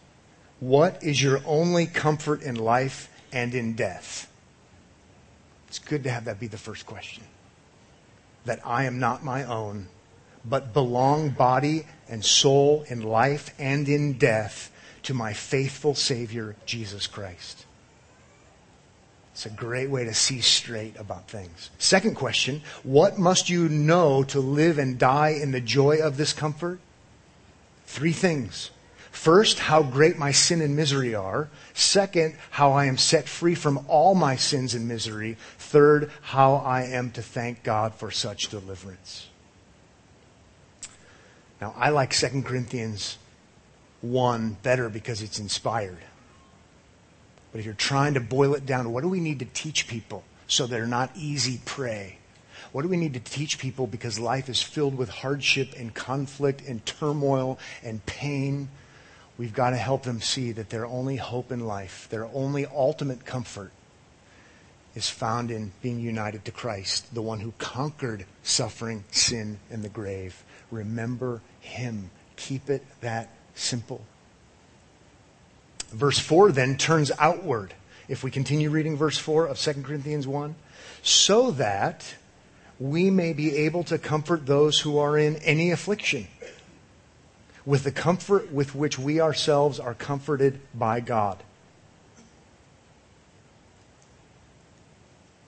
what 0.61 1.03
is 1.03 1.23
your 1.23 1.41
only 1.45 1.87
comfort 1.87 2.43
in 2.43 2.55
life 2.55 3.11
and 3.33 3.55
in 3.55 3.75
death? 3.75 4.31
It's 5.69 5.79
good 5.79 6.05
to 6.05 6.11
have 6.11 6.25
that 6.25 6.41
be 6.41 6.47
the 6.47 6.59
first 6.59 6.87
question. 6.87 7.25
That 8.45 8.61
I 8.65 8.85
am 8.85 8.99
not 8.99 9.25
my 9.25 9.45
own, 9.45 9.89
but 10.45 10.73
belong 10.73 11.31
body 11.31 11.87
and 12.09 12.25
soul 12.25 12.85
in 12.89 13.03
life 13.03 13.55
and 13.59 13.89
in 13.89 14.15
death 14.15 14.71
to 15.03 15.15
my 15.15 15.33
faithful 15.33 15.95
Savior, 15.95 16.57
Jesus 16.67 17.07
Christ. 17.07 17.65
It's 19.33 19.45
a 19.45 19.51
great 19.51 19.91
way 19.91 20.05
to 20.05 20.15
see 20.15 20.41
straight 20.41 20.97
about 20.97 21.29
things. 21.29 21.69
Second 21.79 22.15
question 22.15 22.63
What 22.83 23.19
must 23.19 23.51
you 23.51 23.69
know 23.69 24.23
to 24.25 24.41
live 24.41 24.79
and 24.79 24.99
die 24.99 25.37
in 25.41 25.51
the 25.51 25.61
joy 25.61 25.99
of 25.99 26.17
this 26.17 26.33
comfort? 26.33 26.81
Three 27.85 28.13
things. 28.13 28.71
First, 29.17 29.59
how 29.59 29.83
great 29.83 30.19
my 30.19 30.31
sin 30.31 30.61
and 30.61 30.77
misery 30.77 31.15
are. 31.15 31.49
Second, 31.73 32.37
how 32.51 32.73
I 32.73 32.85
am 32.85 32.99
set 32.99 33.27
free 33.27 33.55
from 33.55 33.85
all 33.89 34.15
my 34.15 34.37
sins 34.37 34.75
and 34.75 34.87
misery. 34.87 35.39
Third, 35.59 36.13
how 36.21 36.57
I 36.57 36.83
am 36.83 37.11
to 37.13 37.23
thank 37.23 37.65
God 37.65 37.95
for 37.95 38.11
such 38.11 38.51
deliverance. 38.51 39.29
Now, 41.63 41.75
I 41.77 41.89
like 41.89 42.13
2 42.13 42.43
Corinthians 42.43 43.17
1 44.03 44.59
better 44.63 44.91
because 44.91 45.23
it's 45.23 45.41
inspired. 45.41 45.99
But 47.51 47.61
if 47.61 47.65
you're 47.65 47.75
trying 47.75 48.15
to 48.15 48.21
boil 48.21 48.55
it 48.55 48.67
down, 48.67 48.93
what 48.93 49.03
do 49.03 49.09
we 49.09 49.21
need 49.21 49.39
to 49.39 49.47
teach 49.47 49.89
people 49.89 50.25
so 50.47 50.67
they're 50.67 50.87
not 50.87 51.11
easy 51.17 51.61
prey? 51.65 52.19
What 52.71 52.83
do 52.83 52.89
we 52.89 52.99
need 52.99 53.15
to 53.15 53.21
teach 53.21 53.59
people 53.59 53.87
because 53.87 54.21
life 54.21 54.51
is 54.51 54.63
filled 54.63 54.97
with 54.97 55.09
hardship 55.09 55.73
and 55.77 55.95
conflict 55.95 56.61
and 56.69 56.85
turmoil 56.85 57.59
and 57.83 58.05
pain? 58.05 58.69
We've 59.39 59.55
got 59.55 59.71
to 59.71 59.77
help 59.77 60.05
them 60.05 60.21
see 60.21 60.53
that 60.53 60.71
their 60.71 60.87
only 60.87 61.17
hope 61.17 61.53
in 61.53 61.67
life, 61.67 62.09
their 62.11 62.27
only 62.27 62.65
ultimate 62.67 63.25
comfort, 63.27 63.71
is 64.95 65.11
found 65.11 65.51
in 65.51 65.73
being 65.83 66.01
united 66.01 66.45
to 66.47 66.51
Christ, 66.51 67.15
the 67.15 67.21
one 67.21 67.41
who 67.41 67.53
conquered 67.59 68.25
suffering, 68.43 69.05
sin, 69.11 69.59
and 69.71 69.83
the 69.83 69.91
grave. 69.91 70.43
Remember 70.71 71.43
him. 71.61 72.11
Keep 72.37 72.71
it 72.71 72.85
that 73.03 73.31
simple. 73.55 74.03
Verse 75.91 76.19
4 76.19 76.51
then 76.53 76.79
turns 76.79 77.13
outward. 77.19 77.75
If 78.09 78.25
we 78.25 78.31
continue 78.31 78.71
reading 78.71 78.97
verse 78.97 79.19
4 79.19 79.47
of 79.47 79.59
2 79.59 79.83
Corinthians 79.83 80.27
1, 80.27 80.55
so 81.03 81.51
that 81.53 82.15
we 82.79 83.11
may 83.11 83.33
be 83.33 83.55
able 83.57 83.85
to 83.85 83.99
comfort 83.99 84.47
those 84.47 84.81
who 84.81 84.99
are 84.99 85.19
in 85.19 85.37
any 85.37 85.71
affliction 85.71 86.27
with 87.67 87.83
the 87.83 87.91
comfort 87.91 88.53
with 88.53 88.75
which 88.75 88.99
we 88.99 89.21
ourselves 89.21 89.81
are 89.81 89.93
comforted 89.93 90.61
by 90.73 91.01
God. 91.01 91.43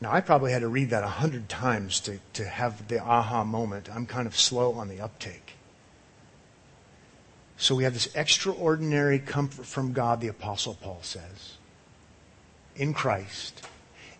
Now, 0.00 0.12
I 0.12 0.20
probably 0.20 0.52
had 0.52 0.60
to 0.62 0.68
read 0.68 0.90
that 0.90 1.02
a 1.02 1.08
hundred 1.08 1.48
times 1.48 2.00
to, 2.00 2.18
to 2.34 2.44
have 2.44 2.88
the 2.88 3.00
aha 3.00 3.44
moment. 3.44 3.88
I'm 3.92 4.06
kind 4.06 4.26
of 4.26 4.36
slow 4.36 4.74
on 4.74 4.88
the 4.88 5.00
uptake. 5.00 5.54
So 7.56 7.74
we 7.74 7.84
have 7.84 7.94
this 7.94 8.08
extraordinary 8.14 9.18
comfort 9.18 9.66
from 9.66 9.92
God, 9.92 10.20
the 10.20 10.28
Apostle 10.28 10.78
Paul 10.80 11.00
says, 11.02 11.54
in 12.76 12.94
Christ. 12.94 13.66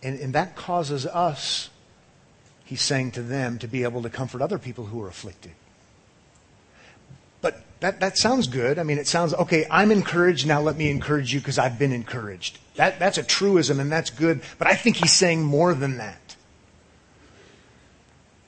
And, 0.03 0.19
and 0.19 0.33
that 0.33 0.57
causes 0.57 1.05
us, 1.05 1.69
he's 2.65 2.81
saying 2.81 3.11
to 3.11 3.21
them, 3.21 3.57
to 3.59 3.67
be 3.67 3.83
able 3.83 4.01
to 4.01 4.09
comfort 4.09 4.41
other 4.41 4.57
people 4.57 4.85
who 4.85 5.01
are 5.01 5.07
afflicted. 5.07 5.53
But 7.41 7.61
that, 7.79 7.99
that 8.01 8.17
sounds 8.17 8.47
good. 8.47 8.79
I 8.79 8.83
mean, 8.83 8.97
it 8.97 9.07
sounds, 9.07 9.33
okay, 9.33 9.65
I'm 9.69 9.91
encouraged, 9.91 10.47
now 10.47 10.61
let 10.61 10.75
me 10.75 10.89
encourage 10.89 11.33
you 11.33 11.39
because 11.39 11.57
I've 11.57 11.79
been 11.79 11.93
encouraged. 11.93 12.59
That, 12.75 12.99
that's 12.99 13.17
a 13.17 13.23
truism 13.23 13.79
and 13.79 13.91
that's 13.91 14.09
good, 14.09 14.41
but 14.57 14.67
I 14.67 14.75
think 14.75 14.97
he's 14.97 15.13
saying 15.13 15.43
more 15.43 15.73
than 15.73 15.97
that. 15.97 16.35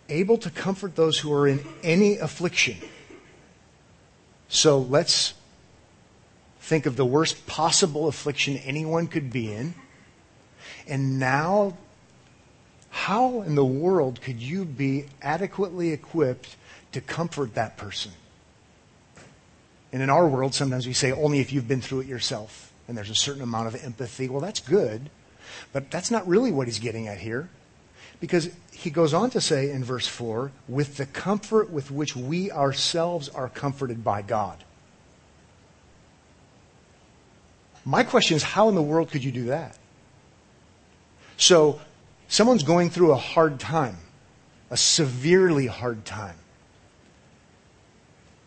Able 0.09 0.37
to 0.39 0.49
comfort 0.49 0.95
those 0.95 1.17
who 1.17 1.31
are 1.33 1.47
in 1.47 1.65
any 1.83 2.17
affliction. 2.17 2.77
So 4.49 4.79
let's 4.79 5.33
think 6.59 6.85
of 6.85 6.97
the 6.97 7.05
worst 7.05 7.47
possible 7.47 8.07
affliction 8.07 8.57
anyone 8.57 9.07
could 9.07 9.31
be 9.31 9.51
in. 9.51 9.73
And 10.87 11.19
now, 11.19 11.77
how 12.89 13.41
in 13.41 13.55
the 13.55 13.65
world 13.65 14.21
could 14.21 14.41
you 14.41 14.65
be 14.65 15.05
adequately 15.21 15.91
equipped 15.91 16.55
to 16.91 16.99
comfort 16.99 17.55
that 17.55 17.77
person? 17.77 18.11
And 19.93 20.01
in 20.01 20.09
our 20.09 20.27
world, 20.27 20.53
sometimes 20.53 20.87
we 20.87 20.93
say 20.93 21.11
only 21.11 21.39
if 21.39 21.51
you've 21.51 21.67
been 21.67 21.81
through 21.81 22.01
it 22.01 22.07
yourself. 22.07 22.71
And 22.87 22.97
there's 22.97 23.09
a 23.09 23.15
certain 23.15 23.41
amount 23.41 23.67
of 23.67 23.83
empathy. 23.83 24.29
Well, 24.29 24.41
that's 24.41 24.59
good. 24.59 25.09
But 25.73 25.91
that's 25.91 26.11
not 26.11 26.27
really 26.27 26.51
what 26.51 26.67
he's 26.67 26.79
getting 26.79 27.07
at 27.07 27.19
here. 27.19 27.49
Because 28.19 28.49
he 28.71 28.89
goes 28.89 29.13
on 29.13 29.29
to 29.31 29.41
say 29.41 29.71
in 29.71 29.83
verse 29.83 30.07
4 30.07 30.51
with 30.67 30.97
the 30.97 31.05
comfort 31.05 31.69
with 31.69 31.91
which 31.91 32.15
we 32.15 32.51
ourselves 32.51 33.29
are 33.29 33.49
comforted 33.49 34.03
by 34.03 34.21
God. 34.21 34.63
My 37.83 38.03
question 38.03 38.37
is 38.37 38.43
how 38.43 38.69
in 38.69 38.75
the 38.75 38.81
world 38.81 39.09
could 39.09 39.23
you 39.23 39.31
do 39.31 39.45
that? 39.45 39.75
So, 41.37 41.81
someone's 42.27 42.61
going 42.61 42.91
through 42.91 43.11
a 43.11 43.17
hard 43.17 43.59
time, 43.59 43.97
a 44.69 44.77
severely 44.77 45.65
hard 45.65 46.05
time 46.05 46.35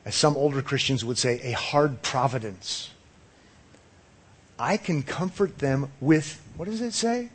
as 0.05 0.15
some 0.15 0.37
older 0.37 0.63
Christians 0.63 1.05
would 1.05 1.19
say, 1.19 1.41
a 1.43 1.53
hard 1.53 2.03
providence. 2.03 2.91
I 4.59 4.77
can 4.77 5.03
comfort 5.03 5.59
them 5.59 5.91
with, 6.01 6.41
what 6.57 6.67
does 6.67 6.81
it 6.81 6.93
say? 6.93 7.31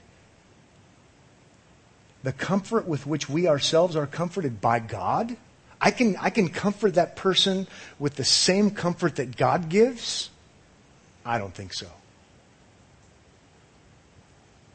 the 2.24 2.34
comfort 2.34 2.88
with 2.88 3.08
which 3.08 3.30
we 3.30 3.48
ourselves 3.48 3.96
are 3.96 4.08
comforted 4.08 4.60
by 4.60 4.80
God? 4.80 5.36
I 5.82 5.92
can, 5.92 6.18
I 6.18 6.30
can 6.30 6.50
comfort 6.50 6.96
that 6.96 7.16
person 7.16 7.68
with 7.98 8.16
the 8.16 8.26
same 8.26 8.72
comfort 8.72 9.16
that 9.16 9.38
God 9.38 9.70
gives? 9.70 10.30
I 11.26 11.38
don't 11.38 11.54
think 11.54 11.74
so. 11.74 11.88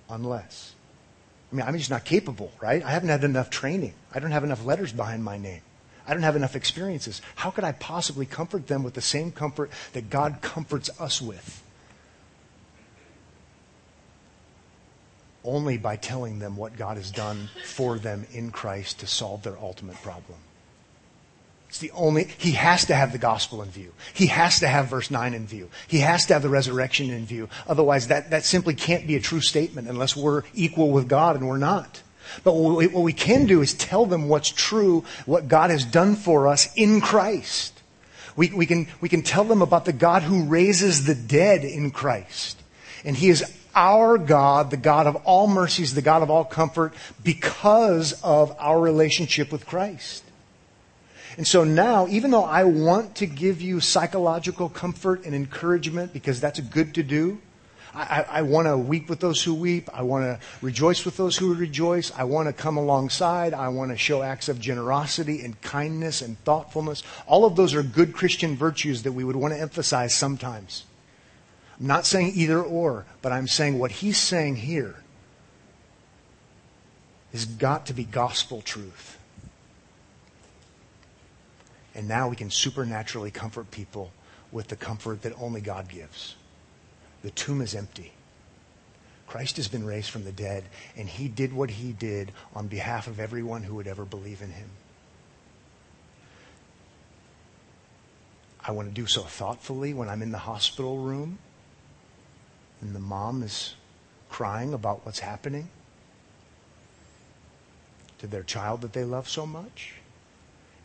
Unless. 0.08 0.74
I 1.52 1.56
mean, 1.56 1.66
I'm 1.66 1.76
just 1.76 1.90
not 1.90 2.04
capable, 2.04 2.50
right? 2.60 2.82
I 2.82 2.90
haven't 2.90 3.10
had 3.10 3.24
enough 3.24 3.50
training. 3.50 3.94
I 4.14 4.20
don't 4.20 4.30
have 4.30 4.44
enough 4.44 4.64
letters 4.64 4.92
behind 4.92 5.22
my 5.22 5.36
name. 5.36 5.62
I 6.06 6.12
don't 6.12 6.22
have 6.22 6.36
enough 6.36 6.56
experiences. 6.56 7.22
How 7.34 7.50
could 7.50 7.64
I 7.64 7.72
possibly 7.72 8.26
comfort 8.26 8.66
them 8.66 8.82
with 8.82 8.94
the 8.94 9.00
same 9.00 9.32
comfort 9.32 9.70
that 9.92 10.10
God 10.10 10.38
comforts 10.42 10.90
us 11.00 11.22
with? 11.22 11.62
Only 15.44 15.78
by 15.78 15.96
telling 15.96 16.38
them 16.38 16.56
what 16.56 16.76
God 16.76 16.96
has 16.96 17.10
done 17.10 17.48
for 17.64 17.98
them 17.98 18.26
in 18.32 18.50
Christ 18.50 19.00
to 19.00 19.06
solve 19.06 19.42
their 19.42 19.58
ultimate 19.58 19.96
problem. 19.96 20.38
It's 21.74 21.80
the 21.80 21.90
only, 21.90 22.28
he 22.38 22.52
has 22.52 22.84
to 22.84 22.94
have 22.94 23.10
the 23.10 23.18
gospel 23.18 23.60
in 23.60 23.68
view. 23.68 23.92
He 24.12 24.26
has 24.26 24.60
to 24.60 24.68
have 24.68 24.86
verse 24.86 25.10
9 25.10 25.34
in 25.34 25.44
view. 25.44 25.70
He 25.88 25.98
has 25.98 26.24
to 26.26 26.34
have 26.34 26.42
the 26.42 26.48
resurrection 26.48 27.10
in 27.10 27.26
view. 27.26 27.48
Otherwise, 27.66 28.06
that, 28.08 28.30
that 28.30 28.44
simply 28.44 28.74
can't 28.74 29.08
be 29.08 29.16
a 29.16 29.20
true 29.20 29.40
statement 29.40 29.88
unless 29.88 30.16
we're 30.16 30.44
equal 30.54 30.92
with 30.92 31.08
God 31.08 31.34
and 31.34 31.48
we're 31.48 31.58
not. 31.58 32.00
But 32.42 32.54
what 32.54 32.76
we, 32.76 32.86
what 32.86 33.02
we 33.02 33.12
can 33.12 33.46
do 33.46 33.62
is 33.62 33.74
tell 33.74 34.06
them 34.06 34.28
what's 34.28 34.50
true, 34.50 35.04
what 35.26 35.48
God 35.48 35.70
has 35.70 35.84
done 35.84 36.16
for 36.16 36.48
us 36.48 36.72
in 36.74 37.00
Christ. 37.00 37.72
We, 38.36 38.50
we, 38.50 38.66
can, 38.66 38.88
we 39.00 39.08
can 39.08 39.22
tell 39.22 39.44
them 39.44 39.62
about 39.62 39.84
the 39.84 39.92
God 39.92 40.22
who 40.22 40.44
raises 40.44 41.04
the 41.04 41.14
dead 41.14 41.64
in 41.64 41.90
Christ. 41.90 42.60
And 43.04 43.16
He 43.16 43.28
is 43.28 43.44
our 43.74 44.18
God, 44.18 44.70
the 44.70 44.76
God 44.76 45.06
of 45.06 45.16
all 45.24 45.46
mercies, 45.46 45.94
the 45.94 46.02
God 46.02 46.22
of 46.22 46.30
all 46.30 46.44
comfort, 46.44 46.94
because 47.22 48.12
of 48.22 48.54
our 48.58 48.80
relationship 48.80 49.52
with 49.52 49.66
Christ. 49.66 50.22
And 51.36 51.46
so 51.46 51.64
now, 51.64 52.06
even 52.08 52.30
though 52.30 52.44
I 52.44 52.64
want 52.64 53.16
to 53.16 53.26
give 53.26 53.60
you 53.60 53.80
psychological 53.80 54.68
comfort 54.68 55.24
and 55.24 55.34
encouragement 55.34 56.12
because 56.12 56.40
that's 56.40 56.60
good 56.60 56.94
to 56.94 57.02
do, 57.02 57.40
I, 57.94 58.26
I 58.28 58.42
want 58.42 58.66
to 58.66 58.76
weep 58.76 59.08
with 59.08 59.20
those 59.20 59.42
who 59.42 59.54
weep. 59.54 59.88
I 59.94 60.02
want 60.02 60.24
to 60.24 60.40
rejoice 60.60 61.04
with 61.04 61.16
those 61.16 61.36
who 61.36 61.54
rejoice. 61.54 62.10
I 62.16 62.24
want 62.24 62.48
to 62.48 62.52
come 62.52 62.76
alongside. 62.76 63.54
I 63.54 63.68
want 63.68 63.92
to 63.92 63.96
show 63.96 64.22
acts 64.22 64.48
of 64.48 64.58
generosity 64.58 65.44
and 65.44 65.60
kindness 65.62 66.20
and 66.20 66.38
thoughtfulness. 66.44 67.04
All 67.26 67.44
of 67.44 67.54
those 67.54 67.72
are 67.74 67.84
good 67.84 68.12
Christian 68.12 68.56
virtues 68.56 69.04
that 69.04 69.12
we 69.12 69.22
would 69.22 69.36
want 69.36 69.54
to 69.54 69.60
emphasize 69.60 70.12
sometimes. 70.12 70.84
I'm 71.78 71.86
not 71.86 72.04
saying 72.04 72.32
either 72.34 72.60
or, 72.60 73.04
but 73.22 73.30
I'm 73.30 73.46
saying 73.46 73.78
what 73.78 73.92
he's 73.92 74.18
saying 74.18 74.56
here 74.56 74.96
has 77.32 77.44
got 77.44 77.86
to 77.86 77.92
be 77.92 78.04
gospel 78.04 78.60
truth. 78.60 79.18
And 81.94 82.08
now 82.08 82.28
we 82.28 82.34
can 82.34 82.50
supernaturally 82.50 83.30
comfort 83.30 83.70
people 83.70 84.12
with 84.50 84.66
the 84.66 84.76
comfort 84.76 85.22
that 85.22 85.32
only 85.40 85.60
God 85.60 85.88
gives. 85.88 86.34
The 87.24 87.30
tomb 87.30 87.62
is 87.62 87.74
empty. 87.74 88.12
Christ 89.26 89.56
has 89.56 89.66
been 89.66 89.86
raised 89.86 90.10
from 90.10 90.24
the 90.24 90.30
dead, 90.30 90.64
and 90.94 91.08
he 91.08 91.26
did 91.26 91.54
what 91.54 91.70
he 91.70 91.90
did 91.90 92.30
on 92.54 92.68
behalf 92.68 93.06
of 93.06 93.18
everyone 93.18 93.62
who 93.62 93.74
would 93.76 93.86
ever 93.86 94.04
believe 94.04 94.42
in 94.42 94.52
him. 94.52 94.68
I 98.62 98.72
want 98.72 98.88
to 98.88 98.94
do 98.94 99.06
so 99.06 99.22
thoughtfully 99.22 99.94
when 99.94 100.10
I'm 100.10 100.20
in 100.20 100.32
the 100.32 100.38
hospital 100.38 100.98
room 100.98 101.38
and 102.82 102.94
the 102.94 103.00
mom 103.00 103.42
is 103.42 103.74
crying 104.28 104.74
about 104.74 105.04
what's 105.06 105.20
happening 105.20 105.68
to 108.18 108.26
their 108.26 108.42
child 108.42 108.82
that 108.82 108.92
they 108.92 109.04
love 109.04 109.28
so 109.28 109.46
much. 109.46 109.94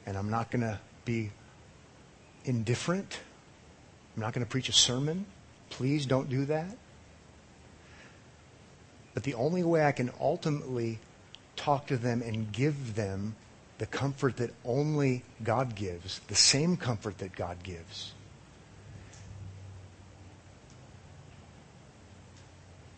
And 0.05 0.17
I'm 0.17 0.29
not 0.29 0.51
going 0.51 0.61
to 0.61 0.79
be 1.03 1.31
indifferent. 2.45 3.19
I'm 4.15 4.21
not 4.21 4.33
going 4.33 4.45
to 4.45 4.49
preach 4.49 4.69
a 4.69 4.73
sermon. 4.73 5.25
Please 5.69 6.05
don't 6.05 6.29
do 6.29 6.45
that. 6.45 6.77
But 9.13 9.23
the 9.23 9.33
only 9.33 9.63
way 9.63 9.83
I 9.83 9.91
can 9.91 10.11
ultimately 10.19 10.99
talk 11.55 11.87
to 11.87 11.97
them 11.97 12.21
and 12.21 12.51
give 12.51 12.95
them 12.95 13.35
the 13.77 13.85
comfort 13.85 14.37
that 14.37 14.51
only 14.65 15.23
God 15.43 15.75
gives, 15.75 16.19
the 16.27 16.35
same 16.35 16.77
comfort 16.77 17.17
that 17.19 17.35
God 17.35 17.63
gives, 17.63 18.13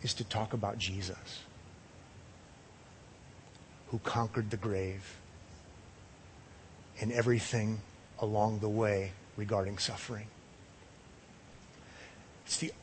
is 0.01 0.13
to 0.15 0.23
talk 0.23 0.53
about 0.53 0.79
Jesus, 0.79 1.43
who 3.89 3.99
conquered 3.99 4.49
the 4.49 4.57
grave 4.57 5.17
and 6.99 7.11
everything 7.11 7.81
along 8.19 8.59
the 8.59 8.69
way 8.69 9.11
regarding 9.37 9.77
suffering. 9.77 10.27
It's 12.45 12.57
the, 12.57 12.73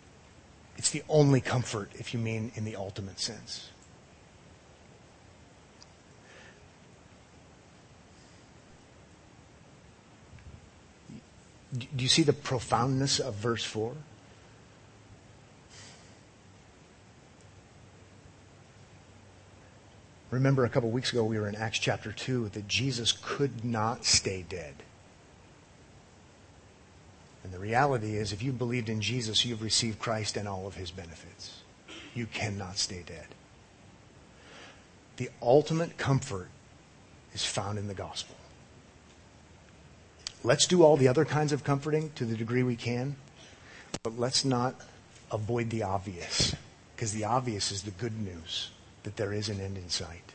it's 0.77 0.91
the 0.91 1.03
only 1.09 1.41
comfort, 1.41 1.91
if 1.95 2.15
you 2.15 2.21
mean 2.21 2.53
in 2.55 2.65
the 2.65 2.77
ultimate 2.77 3.21
sense. 3.21 3.69
Do 11.77 12.03
you 12.03 12.09
see 12.09 12.23
the 12.23 12.33
profoundness 12.33 13.21
of 13.21 13.35
verse 13.35 13.63
4? 13.65 13.95
Remember 20.31 20.65
a 20.65 20.69
couple 20.69 20.91
weeks 20.91 21.13
ago 21.13 21.25
we 21.25 21.39
were 21.39 21.49
in 21.49 21.55
Acts 21.55 21.79
chapter 21.79 22.13
2 22.13 22.51
that 22.51 22.69
Jesus 22.69 23.13
could 23.13 23.65
not 23.65 24.05
stay 24.05 24.45
dead. 24.49 24.75
And 27.49 27.55
the 27.55 27.61
reality 27.61 28.19
is, 28.19 28.35
if 28.35 28.43
you 28.43 28.53
believed 28.53 28.91
in 28.91 29.01
Jesus, 29.01 29.43
you've 29.47 29.63
received 29.63 29.99
Christ 29.99 30.37
and 30.37 30.47
all 30.47 30.67
of 30.67 30.75
his 30.75 30.91
benefits. 30.91 31.63
You 32.15 32.27
cannot 32.27 32.77
stay 32.77 33.03
dead. 33.07 33.25
The 35.17 35.31
ultimate 35.41 35.97
comfort 35.97 36.51
is 37.33 37.47
found 37.47 37.79
in 37.79 37.89
the 37.89 37.95
gospel. 37.95 38.37
Let's 40.45 40.67
do 40.67 40.83
all 40.83 40.99
the 40.99 41.09
other 41.09 41.25
kinds 41.25 41.53
of 41.53 41.65
comforting 41.65 42.11
to 42.17 42.27
the 42.27 42.37
degree 42.37 42.63
we 42.63 42.77
can, 42.77 43.17
but 44.03 44.19
let's 44.19 44.45
not 44.45 44.75
avoid 45.33 45.71
the 45.71 45.85
obvious, 45.85 46.55
because 46.95 47.15
the 47.15 47.25
obvious 47.25 47.73
is 47.73 47.83
the 47.83 47.93
good 47.93 48.21
news 48.21 48.73
that 49.05 49.17
there 49.17 49.33
is 49.33 49.49
an 49.49 49.59
end 49.59 49.79
in 49.79 49.89
sight. 49.89 50.35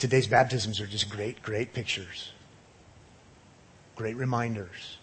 Today's 0.00 0.26
baptisms 0.26 0.80
are 0.80 0.88
just 0.88 1.08
great, 1.08 1.40
great 1.40 1.72
pictures, 1.72 2.32
great 3.94 4.16
reminders 4.16 4.98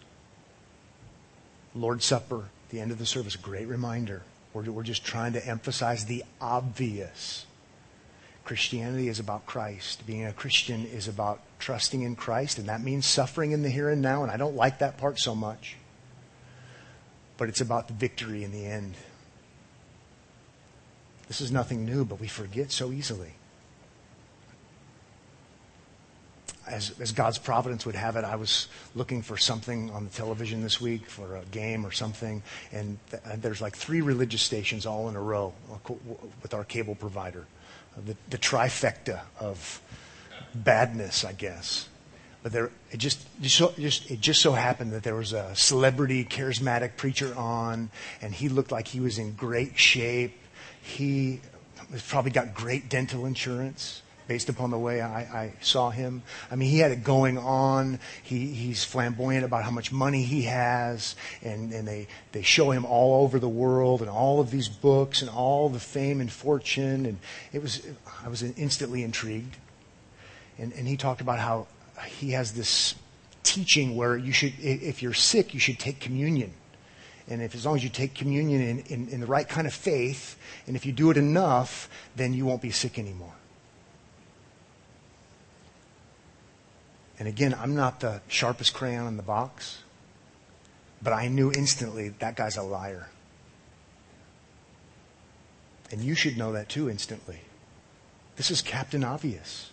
Lord's 1.74 2.04
Supper, 2.04 2.44
the 2.70 2.80
end 2.80 2.90
of 2.90 2.98
the 2.98 3.06
service, 3.06 3.36
great 3.36 3.66
reminder. 3.66 4.22
We're, 4.52 4.70
we're 4.70 4.82
just 4.82 5.04
trying 5.04 5.32
to 5.34 5.46
emphasize 5.46 6.04
the 6.04 6.24
obvious. 6.40 7.46
Christianity 8.44 9.08
is 9.08 9.18
about 9.18 9.46
Christ. 9.46 10.06
Being 10.06 10.26
a 10.26 10.32
Christian 10.32 10.84
is 10.84 11.08
about 11.08 11.40
trusting 11.58 12.02
in 12.02 12.16
Christ, 12.16 12.58
and 12.58 12.68
that 12.68 12.82
means 12.82 13.06
suffering 13.06 13.52
in 13.52 13.62
the 13.62 13.70
here 13.70 13.88
and 13.88 14.02
now, 14.02 14.22
and 14.22 14.30
I 14.30 14.36
don't 14.36 14.56
like 14.56 14.80
that 14.80 14.98
part 14.98 15.18
so 15.18 15.34
much. 15.34 15.76
But 17.36 17.48
it's 17.48 17.60
about 17.60 17.88
the 17.88 17.94
victory 17.94 18.44
in 18.44 18.52
the 18.52 18.66
end. 18.66 18.94
This 21.28 21.40
is 21.40 21.50
nothing 21.50 21.86
new, 21.86 22.04
but 22.04 22.20
we 22.20 22.28
forget 22.28 22.72
so 22.72 22.92
easily. 22.92 23.32
As, 26.72 26.98
as 26.98 27.12
God's 27.12 27.38
providence 27.38 27.84
would 27.84 27.94
have 27.94 28.16
it, 28.16 28.24
I 28.24 28.36
was 28.36 28.66
looking 28.94 29.22
for 29.22 29.36
something 29.36 29.90
on 29.90 30.04
the 30.04 30.10
television 30.10 30.62
this 30.62 30.80
week 30.80 31.06
for 31.06 31.36
a 31.36 31.44
game 31.46 31.84
or 31.84 31.92
something, 31.92 32.42
and 32.72 32.98
th- 33.10 33.22
uh, 33.24 33.36
there's 33.36 33.60
like 33.60 33.76
three 33.76 34.00
religious 34.00 34.42
stations 34.42 34.86
all 34.86 35.08
in 35.08 35.14
a 35.14 35.20
row 35.20 35.52
uh, 35.70 35.92
with 36.42 36.54
our 36.54 36.64
cable 36.64 36.94
provider. 36.94 37.46
Uh, 37.96 38.00
the, 38.06 38.16
the 38.30 38.38
trifecta 38.38 39.20
of 39.38 39.82
badness, 40.54 41.24
I 41.24 41.32
guess. 41.32 41.88
But 42.42 42.52
there, 42.52 42.70
it 42.90 42.96
just, 42.96 43.20
just, 43.40 43.56
so, 43.56 43.72
just, 43.78 44.10
it 44.10 44.20
just 44.20 44.40
so 44.40 44.52
happened 44.52 44.92
that 44.92 45.02
there 45.02 45.14
was 45.14 45.32
a 45.32 45.54
celebrity, 45.54 46.24
charismatic 46.24 46.96
preacher 46.96 47.34
on, 47.36 47.90
and 48.22 48.34
he 48.34 48.48
looked 48.48 48.72
like 48.72 48.88
he 48.88 48.98
was 48.98 49.18
in 49.18 49.32
great 49.32 49.78
shape. 49.78 50.36
He 50.80 51.40
probably 52.08 52.30
got 52.32 52.54
great 52.54 52.88
dental 52.88 53.26
insurance 53.26 54.02
based 54.26 54.48
upon 54.48 54.70
the 54.70 54.78
way 54.78 55.00
I, 55.00 55.20
I, 55.20 55.52
saw 55.60 55.90
him. 55.90 56.22
I 56.50 56.56
mean, 56.56 56.70
he 56.70 56.78
had 56.78 56.92
it 56.92 57.04
going 57.04 57.38
on. 57.38 57.98
He, 58.22 58.46
he's 58.46 58.84
flamboyant 58.84 59.44
about 59.44 59.64
how 59.64 59.70
much 59.70 59.92
money 59.92 60.22
he 60.22 60.42
has, 60.42 61.16
and, 61.42 61.72
and 61.72 61.86
they, 61.86 62.06
they 62.32 62.42
show 62.42 62.70
him 62.70 62.84
all 62.84 63.24
over 63.24 63.38
the 63.38 63.48
world 63.48 64.00
and 64.00 64.10
all 64.10 64.40
of 64.40 64.50
these 64.50 64.68
books 64.68 65.22
and 65.22 65.30
all 65.30 65.68
the 65.68 65.80
fame 65.80 66.20
and 66.20 66.30
fortune. 66.30 67.06
And 67.06 67.18
it 67.52 67.62
was, 67.62 67.86
I 68.24 68.28
was 68.28 68.42
instantly 68.42 69.02
intrigued. 69.02 69.56
And, 70.58 70.72
and 70.74 70.86
he 70.86 70.96
talked 70.96 71.20
about 71.20 71.38
how 71.38 71.66
he 72.06 72.30
has 72.30 72.52
this 72.52 72.94
teaching 73.42 73.96
where 73.96 74.16
you 74.16 74.32
should, 74.32 74.52
if 74.60 75.02
you're 75.02 75.14
sick, 75.14 75.54
you 75.54 75.60
should 75.60 75.78
take 75.78 76.00
communion. 76.00 76.52
And 77.28 77.40
if 77.42 77.54
as 77.54 77.64
long 77.64 77.76
as 77.76 77.84
you 77.84 77.90
take 77.90 78.14
communion 78.14 78.60
in, 78.60 78.78
in, 78.80 79.08
in 79.08 79.20
the 79.20 79.26
right 79.26 79.48
kind 79.48 79.66
of 79.66 79.72
faith, 79.72 80.36
and 80.66 80.76
if 80.76 80.84
you 80.84 80.92
do 80.92 81.10
it 81.10 81.16
enough, 81.16 81.88
then 82.16 82.34
you 82.34 82.44
won't 82.44 82.62
be 82.62 82.70
sick 82.70 82.98
anymore. 82.98 83.32
And 87.18 87.28
again, 87.28 87.54
I'm 87.58 87.74
not 87.74 88.00
the 88.00 88.20
sharpest 88.28 88.74
crayon 88.74 89.06
in 89.06 89.16
the 89.16 89.22
box, 89.22 89.82
but 91.02 91.12
I 91.12 91.28
knew 91.28 91.52
instantly 91.52 92.10
that 92.20 92.36
guy's 92.36 92.56
a 92.56 92.62
liar. 92.62 93.08
And 95.90 96.00
you 96.00 96.14
should 96.14 96.38
know 96.38 96.52
that 96.52 96.68
too 96.68 96.88
instantly. 96.88 97.40
This 98.36 98.50
is 98.50 98.62
Captain 98.62 99.04
Obvious. 99.04 99.70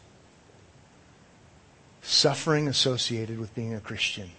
Suffering 2.02 2.68
associated 2.68 3.40
with 3.40 3.56
being 3.56 3.74
a 3.74 3.80
Christian 3.80 4.32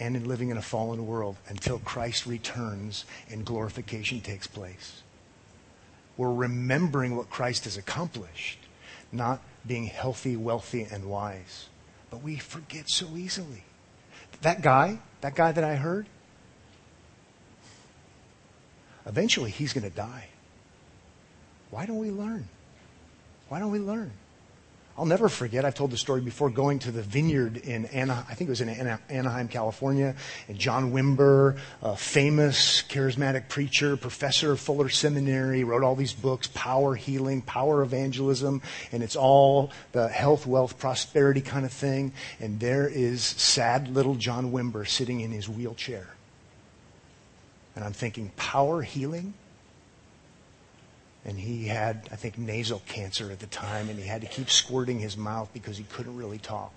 and 0.00 0.16
in 0.16 0.26
living 0.26 0.50
in 0.50 0.56
a 0.56 0.62
fallen 0.62 1.06
world 1.06 1.36
until 1.48 1.78
Christ 1.80 2.26
returns 2.26 3.04
and 3.28 3.44
glorification 3.44 4.20
takes 4.20 4.46
place. 4.46 5.02
We're 6.16 6.32
remembering 6.32 7.16
what 7.16 7.30
Christ 7.30 7.64
has 7.64 7.76
accomplished, 7.76 8.58
not 9.12 9.40
being 9.66 9.86
healthy, 9.86 10.36
wealthy, 10.36 10.86
and 10.90 11.04
wise. 11.04 11.66
But 12.10 12.22
we 12.22 12.36
forget 12.36 12.88
so 12.88 13.06
easily. 13.16 13.64
That 14.42 14.62
guy, 14.62 15.00
that 15.20 15.34
guy 15.34 15.52
that 15.52 15.64
I 15.64 15.76
heard, 15.76 16.06
eventually 19.06 19.50
he's 19.50 19.72
going 19.72 19.88
to 19.88 19.94
die. 19.94 20.28
Why 21.70 21.86
don't 21.86 21.98
we 21.98 22.10
learn? 22.10 22.48
Why 23.48 23.58
don't 23.58 23.72
we 23.72 23.78
learn? 23.78 24.12
I'll 24.98 25.06
never 25.06 25.28
forget. 25.28 25.64
I've 25.64 25.76
told 25.76 25.92
the 25.92 25.96
story 25.96 26.20
before 26.20 26.50
going 26.50 26.80
to 26.80 26.90
the 26.90 27.02
vineyard 27.02 27.58
in 27.58 27.86
Anaheim, 27.86 28.26
I 28.28 28.34
think 28.34 28.48
it 28.48 28.50
was 28.50 28.60
in 28.60 28.68
Anaheim, 28.68 29.46
California, 29.46 30.16
and 30.48 30.58
John 30.58 30.90
Wimber, 30.90 31.56
a 31.82 31.96
famous 31.96 32.82
charismatic 32.82 33.48
preacher, 33.48 33.96
professor 33.96 34.50
of 34.50 34.58
Fuller 34.58 34.88
Seminary, 34.88 35.62
wrote 35.62 35.84
all 35.84 35.94
these 35.94 36.12
books, 36.12 36.48
Power 36.52 36.96
Healing, 36.96 37.42
Power 37.42 37.82
Evangelism, 37.82 38.60
and 38.90 39.04
it's 39.04 39.14
all 39.14 39.70
the 39.92 40.08
health, 40.08 40.48
wealth, 40.48 40.80
prosperity 40.80 41.42
kind 41.42 41.64
of 41.64 41.72
thing. 41.72 42.12
And 42.40 42.58
there 42.58 42.88
is 42.88 43.22
sad 43.22 43.94
little 43.94 44.16
John 44.16 44.50
Wimber 44.50 44.84
sitting 44.88 45.20
in 45.20 45.30
his 45.30 45.48
wheelchair. 45.48 46.08
And 47.76 47.84
I'm 47.84 47.92
thinking, 47.92 48.32
power 48.34 48.82
healing? 48.82 49.34
And 51.24 51.38
he 51.38 51.66
had, 51.66 52.08
I 52.12 52.16
think, 52.16 52.38
nasal 52.38 52.82
cancer 52.86 53.30
at 53.30 53.40
the 53.40 53.46
time, 53.46 53.88
and 53.88 53.98
he 53.98 54.06
had 54.06 54.20
to 54.22 54.26
keep 54.26 54.50
squirting 54.50 55.00
his 55.00 55.16
mouth 55.16 55.50
because 55.52 55.76
he 55.76 55.84
couldn't 55.84 56.16
really 56.16 56.38
talk. 56.38 56.72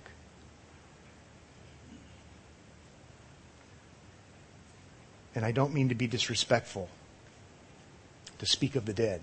And 5.34 5.44
I 5.44 5.52
don't 5.52 5.72
mean 5.72 5.88
to 5.88 5.94
be 5.94 6.06
disrespectful, 6.06 6.88
to 8.38 8.46
speak 8.46 8.76
of 8.76 8.84
the 8.84 8.92
dead. 8.92 9.22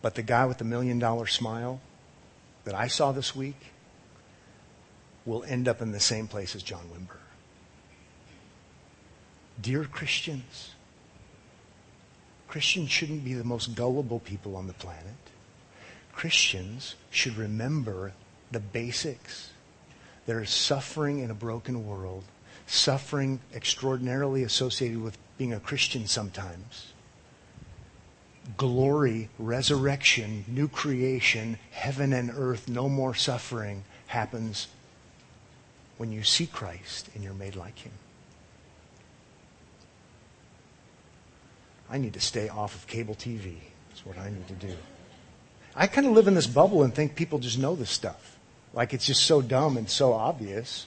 But 0.00 0.14
the 0.14 0.22
guy 0.22 0.46
with 0.46 0.58
the 0.58 0.64
million 0.64 0.98
dollar 0.98 1.26
smile 1.26 1.80
that 2.64 2.74
I 2.74 2.88
saw 2.88 3.12
this 3.12 3.34
week 3.34 3.72
will 5.26 5.44
end 5.44 5.68
up 5.68 5.80
in 5.82 5.92
the 5.92 6.00
same 6.00 6.28
place 6.28 6.54
as 6.54 6.62
John 6.62 6.84
Wimber. 6.92 7.18
Dear 9.60 9.84
Christians, 9.84 10.73
Christians 12.54 12.88
shouldn't 12.88 13.24
be 13.24 13.34
the 13.34 13.42
most 13.42 13.74
gullible 13.74 14.20
people 14.20 14.54
on 14.54 14.68
the 14.68 14.74
planet. 14.74 15.16
Christians 16.12 16.94
should 17.10 17.36
remember 17.36 18.12
the 18.52 18.60
basics. 18.60 19.50
There 20.26 20.40
is 20.40 20.50
suffering 20.50 21.18
in 21.18 21.32
a 21.32 21.34
broken 21.34 21.84
world, 21.84 22.22
suffering 22.64 23.40
extraordinarily 23.52 24.44
associated 24.44 25.02
with 25.02 25.18
being 25.36 25.52
a 25.52 25.58
Christian 25.58 26.06
sometimes. 26.06 26.92
Glory, 28.56 29.30
resurrection, 29.36 30.44
new 30.46 30.68
creation, 30.68 31.58
heaven 31.72 32.12
and 32.12 32.30
earth, 32.32 32.68
no 32.68 32.88
more 32.88 33.16
suffering 33.16 33.82
happens 34.06 34.68
when 35.96 36.12
you 36.12 36.22
see 36.22 36.46
Christ 36.46 37.08
and 37.16 37.24
you're 37.24 37.34
made 37.34 37.56
like 37.56 37.80
him. 37.80 37.90
I 41.90 41.98
need 41.98 42.14
to 42.14 42.20
stay 42.20 42.48
off 42.48 42.74
of 42.74 42.86
cable 42.86 43.14
TV. 43.14 43.56
That's 43.88 44.06
what 44.06 44.18
I 44.18 44.30
need 44.30 44.48
to 44.48 44.54
do. 44.54 44.74
I 45.76 45.86
kind 45.86 46.06
of 46.06 46.12
live 46.12 46.28
in 46.28 46.34
this 46.34 46.46
bubble 46.46 46.82
and 46.82 46.94
think 46.94 47.16
people 47.16 47.38
just 47.38 47.58
know 47.58 47.74
this 47.74 47.90
stuff. 47.90 48.38
Like 48.72 48.94
it's 48.94 49.06
just 49.06 49.24
so 49.24 49.42
dumb 49.42 49.76
and 49.76 49.88
so 49.88 50.12
obvious. 50.12 50.86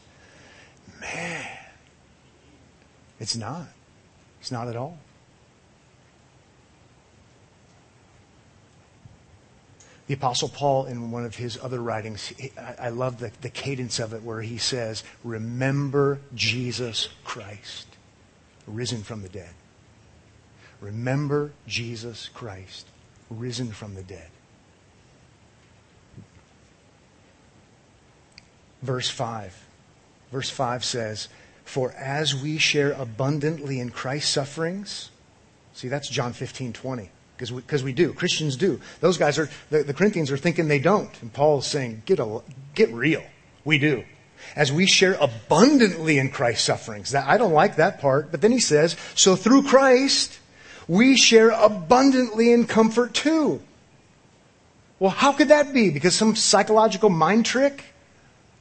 Man, 1.00 1.48
it's 3.20 3.36
not. 3.36 3.68
It's 4.40 4.52
not 4.52 4.68
at 4.68 4.76
all. 4.76 4.98
The 10.08 10.14
Apostle 10.14 10.48
Paul, 10.48 10.86
in 10.86 11.12
one 11.12 11.26
of 11.26 11.36
his 11.36 11.60
other 11.62 11.82
writings, 11.82 12.34
I 12.80 12.90
love 12.90 13.20
the, 13.20 13.32
the 13.42 13.50
cadence 13.50 14.00
of 14.00 14.14
it 14.14 14.24
where 14.24 14.42
he 14.42 14.58
says, 14.58 15.04
Remember 15.22 16.20
Jesus 16.34 17.10
Christ, 17.26 17.88
risen 18.66 19.04
from 19.04 19.22
the 19.22 19.28
dead. 19.28 19.54
Remember 20.82 21.52
Jesus 21.68 22.30
Christ, 22.34 22.88
risen 23.30 23.72
from 23.72 23.96
the 23.96 24.04
dead. 24.04 24.30
Verse 28.82 29.10
5. 29.10 29.66
Verse 30.32 30.50
5 30.50 30.86
says, 30.86 31.30
For 31.66 31.92
as 31.94 32.36
we 32.36 32.58
share 32.58 32.92
abundantly 32.92 33.80
in 33.80 33.90
Christ's 33.90 34.32
sufferings, 34.32 35.10
see, 35.74 35.88
that's 35.88 36.10
John 36.10 36.34
15, 36.34 36.74
20. 36.74 37.10
Because 37.36 37.52
we, 37.52 37.62
cause 37.62 37.84
we 37.84 37.94
do. 37.94 38.14
Christians 38.14 38.56
do. 38.56 38.82
Those 39.00 39.18
guys 39.18 39.38
are, 39.38 39.48
the, 39.70 39.84
the 39.84 39.94
Corinthians 39.94 40.32
are 40.32 40.38
thinking 40.38 40.68
they 40.68 40.80
don't. 40.80 41.12
And 41.22 41.32
Paul 41.32 41.60
is 41.60 41.68
saying, 41.68 42.02
get, 42.06 42.20
a, 42.20 42.42
get 42.74 42.92
real. 42.92 43.24
We 43.64 43.78
do 43.78 44.04
as 44.56 44.72
we 44.72 44.86
share 44.86 45.18
abundantly 45.20 46.18
in 46.18 46.30
Christ's 46.30 46.66
sufferings. 46.66 47.12
That, 47.12 47.28
I 47.28 47.38
don't 47.38 47.54
like 47.54 47.78
that 47.78 48.00
part, 48.00 48.32
but 48.32 48.42
then 48.42 48.52
he 48.52 48.60
says, 48.60 48.96
so 49.16 49.36
through 49.36 49.64
Christ, 49.64 50.40
we 50.88 51.18
share 51.18 51.50
abundantly 51.50 52.52
in 52.52 52.66
comfort 52.66 53.14
too. 53.14 53.62
Well, 55.00 55.12
how 55.12 55.32
could 55.34 55.50
that 55.50 55.74
be? 55.74 55.90
Because 55.90 56.16
some 56.16 56.36
psychological 56.36 57.10
mind 57.10 57.46
trick? 57.46 57.84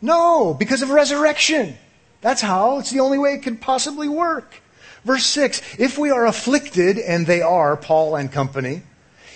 No, 0.02 0.52
because 0.54 0.82
of 0.82 0.90
resurrection. 0.90 1.76
That's 2.20 2.42
how. 2.42 2.78
It's 2.78 2.90
the 2.90 3.00
only 3.00 3.18
way 3.18 3.34
it 3.34 3.42
could 3.42 3.60
possibly 3.60 4.08
work. 4.08 4.60
Verse 5.04 5.24
6 5.26 5.62
If 5.78 5.96
we 5.96 6.10
are 6.10 6.26
afflicted, 6.26 6.98
and 6.98 7.26
they 7.26 7.40
are, 7.40 7.76
Paul 7.76 8.16
and 8.16 8.30
company, 8.30 8.82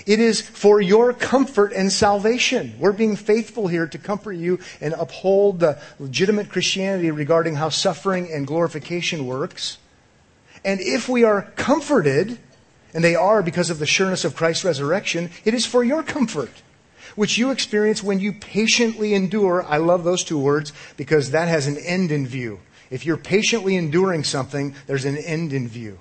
it 0.07 0.19
is 0.19 0.41
for 0.41 0.81
your 0.81 1.13
comfort 1.13 1.73
and 1.73 1.93
salvation. 1.93 2.75
We're 2.79 2.93
being 2.93 3.17
faithful 3.17 3.69
here 3.69 3.87
to 3.87 3.99
comfort 3.99 4.33
you 4.33 4.59
and 4.81 4.95
uphold 4.95 5.61
the 5.61 5.79
legitimate 5.99 6.49
Christianity 6.49 7.11
regarding 7.11 7.55
how 7.55 7.69
suffering 7.69 8.31
and 8.33 8.47
glorification 8.47 9.27
works. 9.27 9.79
And 10.65 10.81
if 10.81 11.09
we 11.09 11.25
are 11.25 11.43
comforted, 11.57 12.39
and 12.95 13.05
they 13.05 13.15
are 13.15 13.43
because 13.43 13.71
of 13.71 13.79
the 13.79 13.87
sureness 13.87 14.25
of 14.25 14.37
Christ's 14.37 14.65
resurrection, 14.65 15.31
it 15.45 15.55
is 15.55 15.67
for 15.67 15.85
your 15.85 16.03
comfort, 16.03 16.51
which 17.15 17.39
you 17.39 17.51
experience 17.51 18.03
when 18.03 18.21
you 18.21 18.33
patiently 18.33 19.15
endure. 19.15 19.65
I 19.65 19.79
love 19.79 20.05
those 20.05 20.25
two 20.25 20.39
words 20.39 20.73
because 20.97 21.31
that 21.31 21.49
has 21.49 21.67
an 21.67 21.79
end 21.79 22.13
in 22.13 22.27
view. 22.27 22.61
If 22.91 23.07
you're 23.07 23.17
patiently 23.17 23.77
enduring 23.77 24.25
something, 24.25 24.75
there's 24.87 25.05
an 25.05 25.17
end 25.17 25.53
in 25.53 25.69
view. 25.69 25.99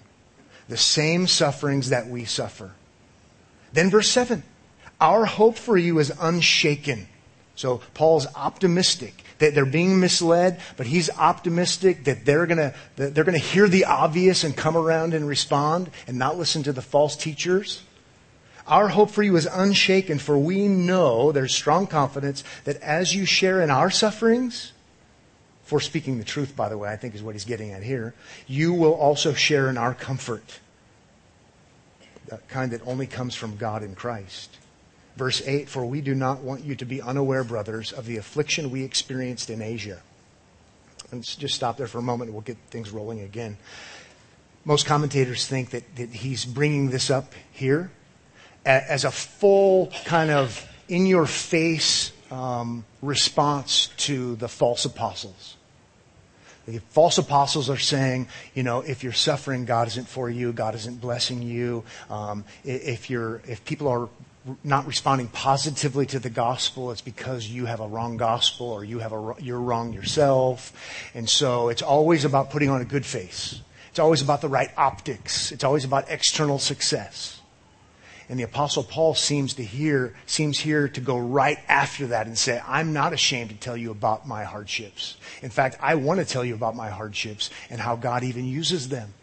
The 0.68 0.78
same 0.78 1.28
sufferings 1.28 1.90
that 1.90 2.08
we 2.08 2.26
suffer. 2.26 2.72
Then 3.74 3.90
verse 3.90 4.10
7. 4.10 4.44
Our 5.00 5.26
hope 5.26 5.58
for 5.58 5.78
you 5.78 6.00
is 6.00 6.12
unshaken. 6.20 7.08
So 7.56 7.82
Paul's 7.94 8.28
optimistic 8.36 9.24
that 9.40 9.56
they're 9.56 9.66
being 9.66 10.00
misled, 10.00 10.60
but 10.78 10.86
he's 10.86 11.10
optimistic 11.10 12.06
that 12.06 12.26
they're 12.26 12.46
gonna, 12.46 12.74
that 12.98 13.16
they're 13.16 13.24
gonna 13.24 13.38
hear 13.38 13.68
the 13.68 13.86
obvious 13.86 14.44
and 14.44 14.56
come 14.56 14.78
around 14.78 15.14
and 15.14 15.28
respond 15.28 15.90
and 16.08 16.18
not 16.18 16.38
listen 16.38 16.64
to 16.64 16.74
the 16.74 16.82
false 16.82 17.16
teachers. 17.16 17.84
Our 18.68 18.90
hope 18.90 19.10
for 19.10 19.24
you 19.24 19.36
is 19.36 19.48
unshaken, 19.48 20.20
for 20.20 20.38
we 20.38 20.68
know 20.68 21.32
there's 21.32 21.56
strong 21.56 21.88
confidence 21.88 22.44
that 22.66 22.78
as 22.82 23.16
you 23.16 23.26
share 23.26 23.62
in 23.62 23.72
our 23.72 23.90
sufferings, 23.90 24.74
for 25.64 25.80
speaking 25.80 26.18
the 26.18 26.24
truth, 26.24 26.56
by 26.56 26.70
the 26.70 26.78
way, 26.78 26.90
I 26.90 26.96
think 26.96 27.16
is 27.16 27.24
what 27.24 27.36
he's 27.36 27.46
getting 27.46 27.72
at 27.72 27.84
here, 27.84 28.14
you 28.48 28.74
will 28.74 28.94
also 28.94 29.34
share 29.34 29.70
in 29.70 29.78
our 29.78 29.94
comfort. 29.94 30.60
The 32.28 32.38
kind 32.48 32.72
that 32.72 32.82
only 32.86 33.08
comes 33.08 33.34
from 33.34 33.56
God 33.58 33.84
in 33.84 33.96
Christ. 33.96 34.58
Verse 35.20 35.42
8 35.46 35.68
For 35.68 35.86
we 35.86 36.00
do 36.00 36.16
not 36.16 36.40
want 36.40 36.64
you 36.64 36.76
to 36.76 36.86
be 36.86 37.02
unaware, 37.02 37.44
brothers, 37.44 37.92
of 37.92 38.06
the 38.06 38.16
affliction 38.16 38.72
we 38.72 38.86
experienced 38.86 39.50
in 39.50 39.62
Asia. 39.62 40.02
Let's 41.12 41.36
just 41.36 41.56
stop 41.56 41.76
there 41.76 41.88
for 41.88 41.98
a 41.98 42.02
moment 42.02 42.30
and 42.30 42.36
we'll 42.36 42.44
get 42.44 42.56
things 42.70 42.90
rolling 42.90 43.20
again. 43.20 43.58
Most 44.64 44.86
commentators 44.86 45.46
think 45.46 45.72
that, 45.72 45.98
that 45.98 46.10
he's 46.10 46.46
bringing 46.46 46.90
this 46.90 47.12
up 47.12 47.34
here 47.52 47.92
as 48.66 49.04
a 49.04 49.12
full 49.12 49.92
kind 50.06 50.32
of 50.32 50.66
in 50.88 51.06
your 51.06 51.26
face 51.26 52.14
um, 52.32 52.86
response 53.02 53.90
to 53.98 54.38
the 54.38 54.48
false 54.48 54.86
apostles. 54.86 55.58
The 56.66 56.80
false 56.92 57.18
apostles 57.18 57.70
are 57.70 57.78
saying, 57.78 58.30
you 58.54 58.64
know, 58.64 58.82
if 58.82 59.04
you're 59.04 59.12
suffering, 59.12 59.66
God 59.66 59.88
isn't 59.88 60.08
for 60.08 60.30
you. 60.30 60.54
God 60.54 60.76
isn't 60.76 61.02
blessing 61.02 61.42
you. 61.42 61.84
Um, 62.10 62.46
if 62.64 63.10
you're, 63.10 63.42
if 63.48 63.66
people 63.66 63.90
are 63.90 64.08
not 64.64 64.88
responding 64.88 65.28
positively 65.28 66.06
to 66.08 66.20
the 66.20 66.30
gospel, 66.30 66.92
it's 66.92 67.02
because 67.02 67.48
you 67.48 67.66
have 67.66 67.80
a 67.80 67.88
wrong 67.88 68.18
gospel 68.18 68.68
or 68.68 68.84
you 68.84 69.00
have 69.00 69.14
a, 69.14 69.36
you're 69.40 69.60
wrong 69.60 69.94
yourself. 69.94 70.74
And 71.14 71.30
so 71.30 71.70
it's 71.70 71.82
always 71.82 72.26
about 72.26 72.50
putting 72.50 72.70
on 72.70 72.82
a 72.82 72.86
good 72.86 73.06
face. 73.06 73.62
It's 73.90 74.00
always 74.00 74.22
about 74.22 74.42
the 74.42 74.50
right 74.50 74.72
optics. 74.78 75.52
It's 75.52 75.64
always 75.64 75.84
about 75.84 76.10
external 76.10 76.60
success. 76.60 77.42
And 78.30 78.40
the 78.40 78.44
apostle 78.44 78.84
Paul 78.84 79.16
seems 79.16 79.56
to 79.56 79.64
hear, 79.64 80.16
seems 80.28 80.60
here 80.60 80.88
to 80.88 81.02
go 81.02 81.18
right 81.18 81.58
after 81.68 82.08
that 82.08 82.28
and 82.28 82.38
say, 82.38 82.62
I'm 82.68 82.94
not 82.94 83.12
ashamed 83.12 83.50
to 83.50 83.56
tell 83.56 83.76
you 83.76 83.90
about 83.90 84.28
my 84.28 84.44
hardships. 84.44 85.18
In 85.42 85.50
fact, 85.50 85.78
I 85.82 85.96
want 85.96 86.20
to 86.20 86.26
tell 86.26 86.46
you 86.46 86.54
about 86.54 86.76
my 86.76 86.90
hardships 86.90 87.50
and 87.72 87.82
how 87.82 87.96
God 87.96 88.24
even 88.24 88.46
uses 88.46 88.90
them. 88.90 89.16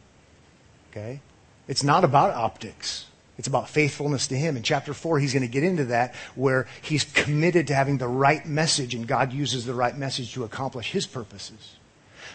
Okay? 0.90 1.20
It's 1.68 1.84
not 1.84 2.02
about 2.02 2.32
optics. 2.32 3.06
It's 3.38 3.48
about 3.48 3.68
faithfulness 3.68 4.28
to 4.28 4.36
Him. 4.36 4.56
In 4.56 4.62
chapter 4.62 4.94
4, 4.94 5.18
he's 5.18 5.32
going 5.32 5.42
to 5.42 5.48
get 5.48 5.62
into 5.62 5.86
that 5.86 6.14
where 6.34 6.66
he's 6.80 7.04
committed 7.04 7.66
to 7.66 7.74
having 7.74 7.98
the 7.98 8.08
right 8.08 8.44
message 8.46 8.94
and 8.94 9.06
God 9.06 9.32
uses 9.32 9.66
the 9.66 9.74
right 9.74 9.96
message 9.96 10.32
to 10.34 10.44
accomplish 10.44 10.92
His 10.92 11.06
purposes. 11.06 11.76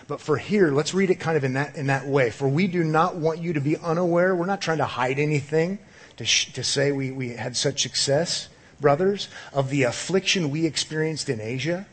But 0.07 0.21
for 0.21 0.37
here, 0.37 0.71
let's 0.71 0.93
read 0.93 1.09
it 1.09 1.15
kind 1.15 1.37
of 1.37 1.43
in 1.43 1.53
that, 1.53 1.75
in 1.75 1.87
that 1.87 2.07
way. 2.07 2.29
For 2.29 2.47
we 2.47 2.67
do 2.67 2.83
not 2.83 3.15
want 3.15 3.39
you 3.39 3.53
to 3.53 3.61
be 3.61 3.77
unaware. 3.77 4.35
We're 4.35 4.45
not 4.45 4.61
trying 4.61 4.79
to 4.79 4.85
hide 4.85 5.19
anything 5.19 5.79
to, 6.17 6.25
sh- 6.25 6.53
to 6.53 6.63
say 6.63 6.91
we, 6.91 7.11
we 7.11 7.29
had 7.29 7.55
such 7.57 7.81
success, 7.81 8.49
brothers, 8.79 9.27
of 9.53 9.69
the 9.69 9.83
affliction 9.83 10.49
we 10.49 10.65
experienced 10.65 11.29
in 11.29 11.41
Asia. 11.41 11.85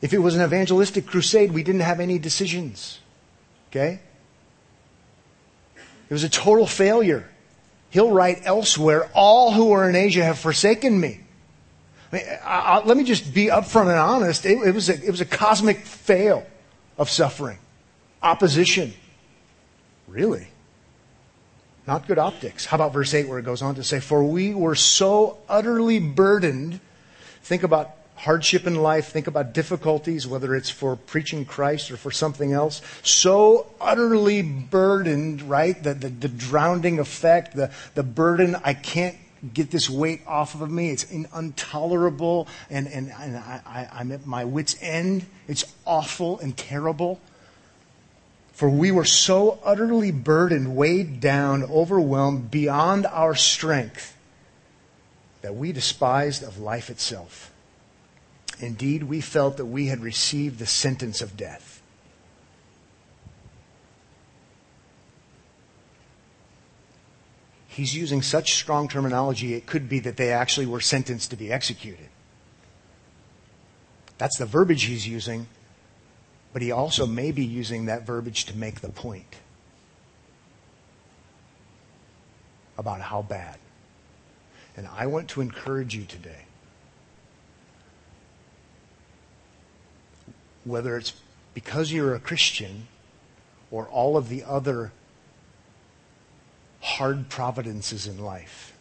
If 0.00 0.12
it 0.12 0.18
was 0.18 0.34
an 0.34 0.42
evangelistic 0.42 1.06
crusade, 1.06 1.52
we 1.52 1.62
didn't 1.62 1.82
have 1.82 2.00
any 2.00 2.18
decisions. 2.18 3.00
Okay? 3.70 4.00
It 6.10 6.12
was 6.12 6.24
a 6.24 6.28
total 6.28 6.66
failure. 6.66 7.26
He'll 7.90 8.10
write 8.10 8.42
elsewhere, 8.44 9.08
all 9.14 9.52
who 9.52 9.72
are 9.72 9.88
in 9.88 9.94
Asia 9.94 10.24
have 10.24 10.38
forsaken 10.38 11.00
me. 11.00 11.20
I 12.12 12.16
mean, 12.16 12.24
I, 12.44 12.58
I, 12.58 12.84
let 12.84 12.96
me 12.96 13.04
just 13.04 13.32
be 13.32 13.46
upfront 13.46 13.88
and 13.88 13.98
honest. 13.98 14.44
It, 14.44 14.58
it, 14.58 14.74
was 14.74 14.88
a, 14.88 14.94
it 14.94 15.10
was 15.10 15.20
a 15.20 15.24
cosmic 15.24 15.78
fail 15.78 16.44
of 16.98 17.08
suffering, 17.08 17.58
opposition. 18.22 18.92
Really? 20.08 20.48
Not 21.86 22.08
good 22.08 22.18
optics. 22.18 22.66
How 22.66 22.76
about 22.76 22.92
verse 22.92 23.14
8 23.14 23.28
where 23.28 23.38
it 23.38 23.44
goes 23.44 23.62
on 23.62 23.76
to 23.76 23.84
say, 23.84 24.00
For 24.00 24.24
we 24.24 24.52
were 24.52 24.74
so 24.74 25.38
utterly 25.48 26.00
burdened. 26.00 26.80
Think 27.42 27.62
about 27.62 27.96
hardship 28.20 28.66
in 28.66 28.74
life, 28.74 29.08
think 29.08 29.26
about 29.26 29.54
difficulties, 29.54 30.26
whether 30.26 30.54
it's 30.54 30.68
for 30.68 30.94
preaching 30.96 31.44
Christ 31.44 31.90
or 31.90 31.96
for 31.96 32.10
something 32.10 32.52
else. 32.52 32.82
So 33.02 33.66
utterly 33.80 34.42
burdened, 34.42 35.42
right? 35.42 35.82
The, 35.82 35.94
the, 35.94 36.08
the 36.08 36.28
drowning 36.28 36.98
effect, 36.98 37.56
the, 37.56 37.70
the 37.94 38.02
burden, 38.02 38.56
I 38.62 38.74
can't 38.74 39.16
get 39.54 39.70
this 39.70 39.88
weight 39.88 40.20
off 40.26 40.60
of 40.60 40.70
me. 40.70 40.90
It's 40.90 41.04
intolerable, 41.04 42.46
and, 42.68 42.86
and, 42.88 43.10
and 43.10 43.36
I, 43.36 43.60
I, 43.64 43.88
I'm 44.00 44.12
at 44.12 44.26
my 44.26 44.44
wits' 44.44 44.76
end. 44.82 45.24
It's 45.48 45.64
awful 45.86 46.38
and 46.40 46.54
terrible. 46.56 47.20
For 48.52 48.68
we 48.68 48.90
were 48.90 49.06
so 49.06 49.58
utterly 49.64 50.10
burdened, 50.10 50.76
weighed 50.76 51.20
down, 51.20 51.64
overwhelmed 51.64 52.50
beyond 52.50 53.06
our 53.06 53.34
strength 53.34 54.14
that 55.40 55.56
we 55.56 55.72
despised 55.72 56.42
of 56.42 56.58
life 56.58 56.90
itself. 56.90 57.49
Indeed, 58.60 59.04
we 59.04 59.20
felt 59.20 59.56
that 59.56 59.66
we 59.66 59.86
had 59.86 60.00
received 60.00 60.58
the 60.58 60.66
sentence 60.66 61.20
of 61.20 61.36
death. 61.36 61.82
He's 67.68 67.94
using 67.94 68.20
such 68.20 68.54
strong 68.54 68.88
terminology, 68.88 69.54
it 69.54 69.66
could 69.66 69.88
be 69.88 70.00
that 70.00 70.16
they 70.16 70.32
actually 70.32 70.66
were 70.66 70.80
sentenced 70.80 71.30
to 71.30 71.36
be 71.36 71.50
executed. 71.50 72.08
That's 74.18 74.36
the 74.38 74.44
verbiage 74.44 74.82
he's 74.82 75.08
using 75.08 75.46
but 76.52 76.62
he 76.62 76.72
also 76.72 77.06
may 77.06 77.30
be 77.30 77.44
using 77.44 77.86
that 77.86 78.06
verbiage 78.06 78.44
to 78.46 78.56
make 78.56 78.80
the 78.80 78.88
point 78.88 79.36
about 82.76 83.00
how 83.00 83.22
bad. 83.22 83.58
And 84.76 84.88
I 84.88 85.06
want 85.06 85.28
to 85.30 85.40
encourage 85.40 85.94
you 85.94 86.04
today. 86.04 86.44
Whether 90.64 90.96
it's 90.96 91.14
because 91.54 91.90
you're 91.90 92.14
a 92.14 92.20
Christian 92.20 92.88
or 93.70 93.86
all 93.86 94.16
of 94.16 94.28
the 94.28 94.44
other 94.44 94.92
hard 96.80 97.28
providences 97.28 98.06
in 98.06 98.18
life, 98.18 98.72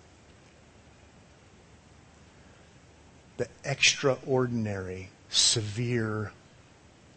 the 3.38 3.48
extraordinary, 3.64 5.10
severe 5.30 6.32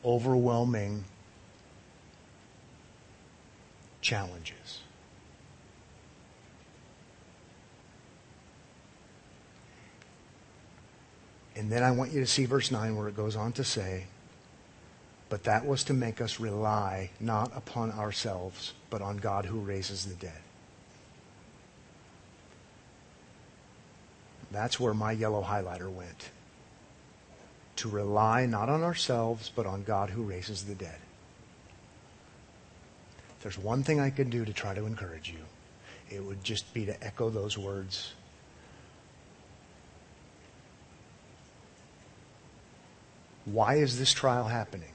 overwhelming 0.05 1.05
challenges. 4.01 4.81
And 11.55 11.70
then 11.70 11.83
I 11.83 11.90
want 11.90 12.12
you 12.12 12.20
to 12.20 12.27
see 12.27 12.44
verse 12.44 12.70
9 12.70 12.96
where 12.96 13.09
it 13.09 13.16
goes 13.16 13.37
on 13.37 13.53
to 13.53 13.64
say, 13.64 14.07
But 15.33 15.45
that 15.45 15.64
was 15.64 15.85
to 15.85 15.95
make 15.95 16.21
us 16.21 16.38
rely 16.38 17.09
not 17.18 17.57
upon 17.57 17.90
ourselves, 17.90 18.75
but 18.90 19.01
on 19.01 19.16
God 19.16 19.47
who 19.47 19.61
raises 19.61 20.05
the 20.05 20.14
dead. 20.14 20.42
That's 24.51 24.79
where 24.79 24.92
my 24.92 25.12
yellow 25.12 25.42
highlighter 25.42 25.90
went 25.90 26.29
to 27.77 27.88
rely 27.88 28.45
not 28.45 28.68
on 28.68 28.83
ourselves, 28.83 29.51
but 29.57 29.64
on 29.64 29.85
God 29.85 30.11
who 30.11 30.23
raises 30.23 30.66
the 30.66 30.75
dead. 30.75 30.99
If 33.38 33.42
there's 33.42 33.59
one 33.59 33.83
thing 33.85 34.01
I 34.01 34.11
can 34.11 34.29
do 34.29 34.45
to 34.45 34.53
try 34.53 34.75
to 34.75 34.85
encourage 34.85 35.31
you, 35.31 35.47
it 36.14 36.23
would 36.23 36.45
just 36.45 36.75
be 36.75 36.85
to 36.85 37.03
echo 37.03 37.31
those 37.31 37.57
words. 37.57 38.12
Why 43.47 43.77
is 43.77 43.99
this 43.99 44.12
trial 44.12 44.45
happening? 44.45 44.92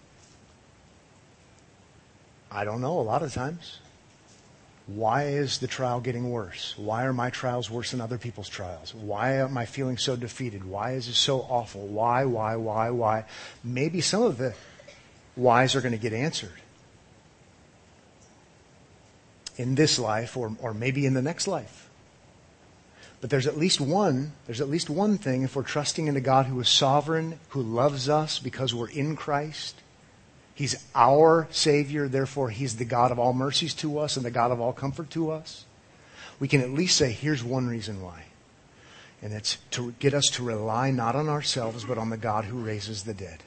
I 2.57 2.63
don't 2.63 2.81
know 2.81 2.99
a 2.99 3.01
lot 3.01 3.21
of 3.21 3.31
times. 3.31 3.77
Why 4.87 5.25
is 5.25 5.59
the 5.59 5.67
trial 5.67 5.99
getting 5.99 6.31
worse? 6.31 6.73
Why 6.75 7.05
are 7.05 7.13
my 7.13 7.29
trials 7.29 7.69
worse 7.69 7.91
than 7.91 8.01
other 8.01 8.17
people's 8.17 8.49
trials? 8.49 8.95
Why 8.95 9.33
am 9.33 9.55
I 9.59 9.65
feeling 9.67 9.99
so 9.99 10.15
defeated? 10.15 10.65
Why 10.65 10.93
is 10.93 11.07
it 11.07 11.13
so 11.13 11.41
awful? 11.41 11.85
Why, 11.85 12.25
why, 12.25 12.55
why, 12.55 12.89
why? 12.89 13.25
Maybe 13.63 14.01
some 14.01 14.23
of 14.23 14.39
the 14.39 14.55
whys 15.35 15.75
are 15.75 15.81
going 15.81 15.91
to 15.91 15.99
get 15.99 16.13
answered 16.13 16.59
in 19.57 19.75
this 19.75 19.99
life 19.99 20.35
or, 20.35 20.51
or 20.59 20.73
maybe 20.73 21.05
in 21.05 21.13
the 21.13 21.21
next 21.21 21.47
life. 21.47 21.91
But 23.21 23.29
there's 23.29 23.45
at 23.45 23.55
least 23.55 23.79
one, 23.79 24.31
there's 24.47 24.61
at 24.61 24.69
least 24.69 24.89
one 24.89 25.19
thing 25.19 25.43
if 25.43 25.55
we're 25.55 25.61
trusting 25.61 26.07
in 26.07 26.17
a 26.17 26.21
God 26.21 26.47
who 26.47 26.59
is 26.59 26.69
sovereign, 26.69 27.39
who 27.49 27.61
loves 27.61 28.09
us 28.09 28.39
because 28.39 28.73
we're 28.73 28.89
in 28.89 29.15
Christ, 29.15 29.75
He's 30.57 30.83
our 30.95 31.47
Savior, 31.51 32.07
therefore, 32.07 32.49
He's 32.49 32.77
the 32.77 32.83
God 32.83 33.11
of 33.11 33.19
all 33.19 33.31
mercies 33.31 33.75
to 33.75 33.99
us 33.99 34.17
and 34.17 34.25
the 34.25 34.31
God 34.31 34.49
of 34.49 34.59
all 34.59 34.73
comfort 34.73 35.11
to 35.11 35.29
us. 35.29 35.65
We 36.39 36.47
can 36.47 36.61
at 36.61 36.71
least 36.71 36.97
say, 36.97 37.11
here's 37.11 37.43
one 37.43 37.67
reason 37.67 38.01
why. 38.01 38.23
And 39.21 39.33
it's 39.33 39.59
to 39.71 39.91
get 39.99 40.15
us 40.15 40.25
to 40.31 40.43
rely 40.43 40.89
not 40.89 41.15
on 41.15 41.29
ourselves, 41.29 41.85
but 41.85 41.99
on 41.99 42.09
the 42.09 42.17
God 42.17 42.45
who 42.45 42.57
raises 42.57 43.03
the 43.03 43.13
dead. 43.13 43.43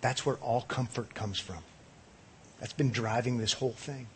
That's 0.00 0.24
where 0.24 0.36
all 0.36 0.60
comfort 0.60 1.12
comes 1.12 1.40
from. 1.40 1.64
That's 2.60 2.72
been 2.72 2.92
driving 2.92 3.38
this 3.38 3.54
whole 3.54 3.72
thing. 3.72 4.06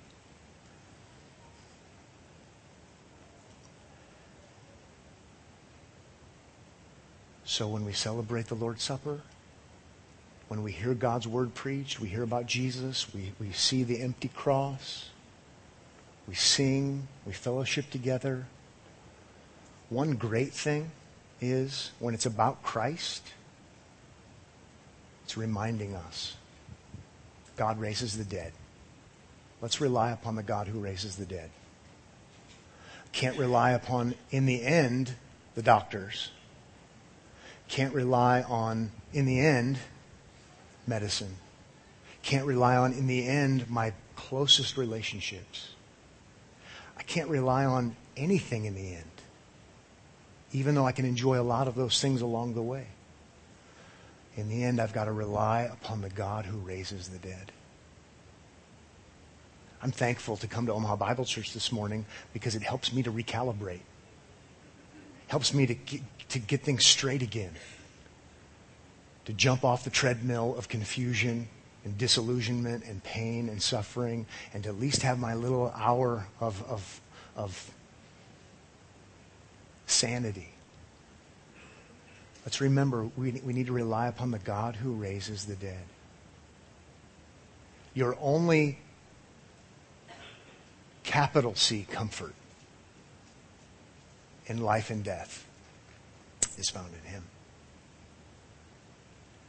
So 7.53 7.69
when 7.69 7.85
we 7.85 7.93
celebrate 7.93 8.47
the 8.47 8.55
Lord's 8.55 8.83
Supper, 8.83 9.21
when 10.49 10.63
we 10.63 10.73
hear 10.73 10.95
God's 10.95 11.29
word 11.29 11.53
preached, 11.53 12.01
we 12.01 12.09
hear 12.09 12.23
about 12.23 12.47
Jesus, 12.47 13.13
we, 13.13 13.35
we 13.39 13.53
see 13.53 13.83
the 13.83 14.01
empty 14.01 14.29
cross, 14.29 15.11
we 16.27 16.35
sing, 16.35 17.09
we 17.27 17.35
fellowship 17.35 17.91
together. 17.91 18.47
One 19.91 20.15
great 20.15 20.55
thing 20.55 20.93
is 21.43 21.91
when 21.99 22.15
it's 22.15 22.25
about 22.25 22.63
Christ, 22.63 23.35
it's 25.25 25.37
reminding 25.37 25.95
us 25.95 26.37
God 27.59 27.79
raises 27.79 28.17
the 28.17 28.25
dead. 28.25 28.55
Let's 29.61 29.79
rely 29.79 30.13
upon 30.13 30.37
the 30.37 30.43
God 30.43 30.69
who 30.69 30.81
raises 30.81 31.17
the 31.17 31.27
dead. 31.27 31.51
Can't 33.13 33.37
rely 33.37 33.73
upon, 33.73 34.15
in 34.31 34.47
the 34.47 34.65
end, 34.65 35.17
the 35.55 35.61
doctors 35.61 36.31
can't 37.73 37.95
rely 37.95 38.43
on, 38.43 38.91
in 39.15 39.25
the 39.25 39.41
end, 39.41 39.79
medicine. 40.87 41.35
can't 42.23 42.45
rely 42.45 42.77
on, 42.77 42.93
in 42.93 43.07
the 43.07 43.27
end, 43.27 43.71
my 43.71 43.95
closest 44.15 44.77
relationships. 44.77 45.71
I 46.99 47.03
can't 47.03 47.31
rely 47.31 47.65
on 47.65 47.97
anything 48.15 48.67
in 48.67 48.75
the 48.75 48.95
end, 48.95 49.23
even 50.53 50.75
though 50.75 50.87
I 50.87 50.93
can 50.93 51.07
enjoy 51.07 51.41
a 51.41 51.43
lot 51.43 51.67
of 51.67 51.75
those 51.75 51.99
things 51.99 52.21
along 52.21 52.53
the 52.53 52.61
way. 52.61 52.89
In 54.37 54.51
the 54.51 54.63
end, 54.65 54.79
I've 54.79 54.93
got 54.93 55.07
to 55.07 55.13
rely 55.13 55.63
upon 55.63 56.03
the 56.03 56.11
God 56.11 56.45
who 56.45 56.59
raises 56.59 57.09
the 57.09 57.19
dead. 57.19 57.53
I'm 59.83 59.93
thankful 59.93 60.37
to 60.37 60.47
come 60.47 60.67
to 60.67 60.75
Omaha 60.75 60.97
Bible 60.97 61.25
Church 61.25 61.55
this 61.55 61.73
morning 61.73 62.05
because 62.35 62.55
it 62.55 62.63
helps 62.63 62.93
me 62.93 63.03
to 63.03 63.11
recalibrate, 63.11 63.81
helps 65.33 65.55
me 65.55 65.65
to 65.65 65.73
get, 65.73 66.03
to 66.29 66.39
get 66.39 66.63
things 66.63 66.85
straight 66.85 67.23
again, 67.23 67.55
to 69.25 69.33
jump 69.33 69.65
off 69.65 69.83
the 69.83 69.89
treadmill 69.89 70.55
of 70.59 70.69
confusion 70.69 71.49
and 71.87 71.97
disillusionment 71.97 72.85
and 72.85 73.03
pain 73.03 73.49
and 73.49 73.63
suffering, 73.63 74.27
and 74.53 74.63
to 74.63 74.69
at 74.69 74.79
least 74.79 75.01
have 75.01 75.19
my 75.19 75.33
little 75.33 75.73
hour 75.75 76.27
of, 76.39 76.63
of, 76.69 77.01
of 77.35 77.75
sanity. 79.87 80.51
Let's 82.45 82.61
remember 82.61 83.09
we, 83.17 83.41
we 83.43 83.55
need 83.55 83.69
to 83.69 83.73
rely 83.73 84.09
upon 84.09 84.33
the 84.33 84.39
God 84.39 84.77
who 84.77 84.93
raises 84.93 85.47
the 85.47 85.57
dead. 85.57 85.85
Your 87.95 88.19
only 88.21 88.81
capital 91.05 91.55
C 91.55 91.87
comfort 91.91 92.35
in 94.47 94.59
life 94.59 94.91
and 94.91 95.05
death 95.05 95.47
is 96.59 96.69
found 96.69 96.89
in 97.05 97.11
Him. 97.11 97.25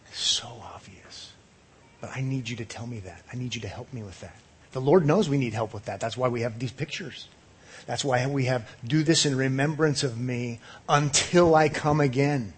It's 0.08 0.20
so 0.20 0.48
obvious. 0.74 1.34
But 2.02 2.12
I 2.16 2.22
need 2.22 2.50
you 2.50 2.58
to 2.58 2.66
tell 2.66 2.86
me 2.86 3.00
that. 3.00 3.24
I 3.32 3.38
need 3.38 3.56
you 3.56 3.62
to 3.62 3.68
help 3.68 3.92
me 3.94 4.04
with 4.04 4.20
that. 4.22 4.36
The 4.74 4.82
Lord 4.82 5.06
knows 5.06 5.30
we 5.30 5.38
need 5.38 5.54
help 5.54 5.74
with 5.74 5.86
that. 5.86 6.00
That's 6.00 6.18
why 6.18 6.28
we 6.28 6.42
have 6.42 6.60
these 6.60 6.72
pictures. 6.72 7.28
That's 7.86 8.04
why 8.04 8.26
we 8.28 8.46
have 8.46 8.70
do 8.86 9.04
this 9.04 9.26
in 9.26 9.36
remembrance 9.36 10.04
of 10.04 10.20
me 10.20 10.60
until 10.88 11.56
I 11.56 11.70
come 11.70 12.00
again. 12.00 12.54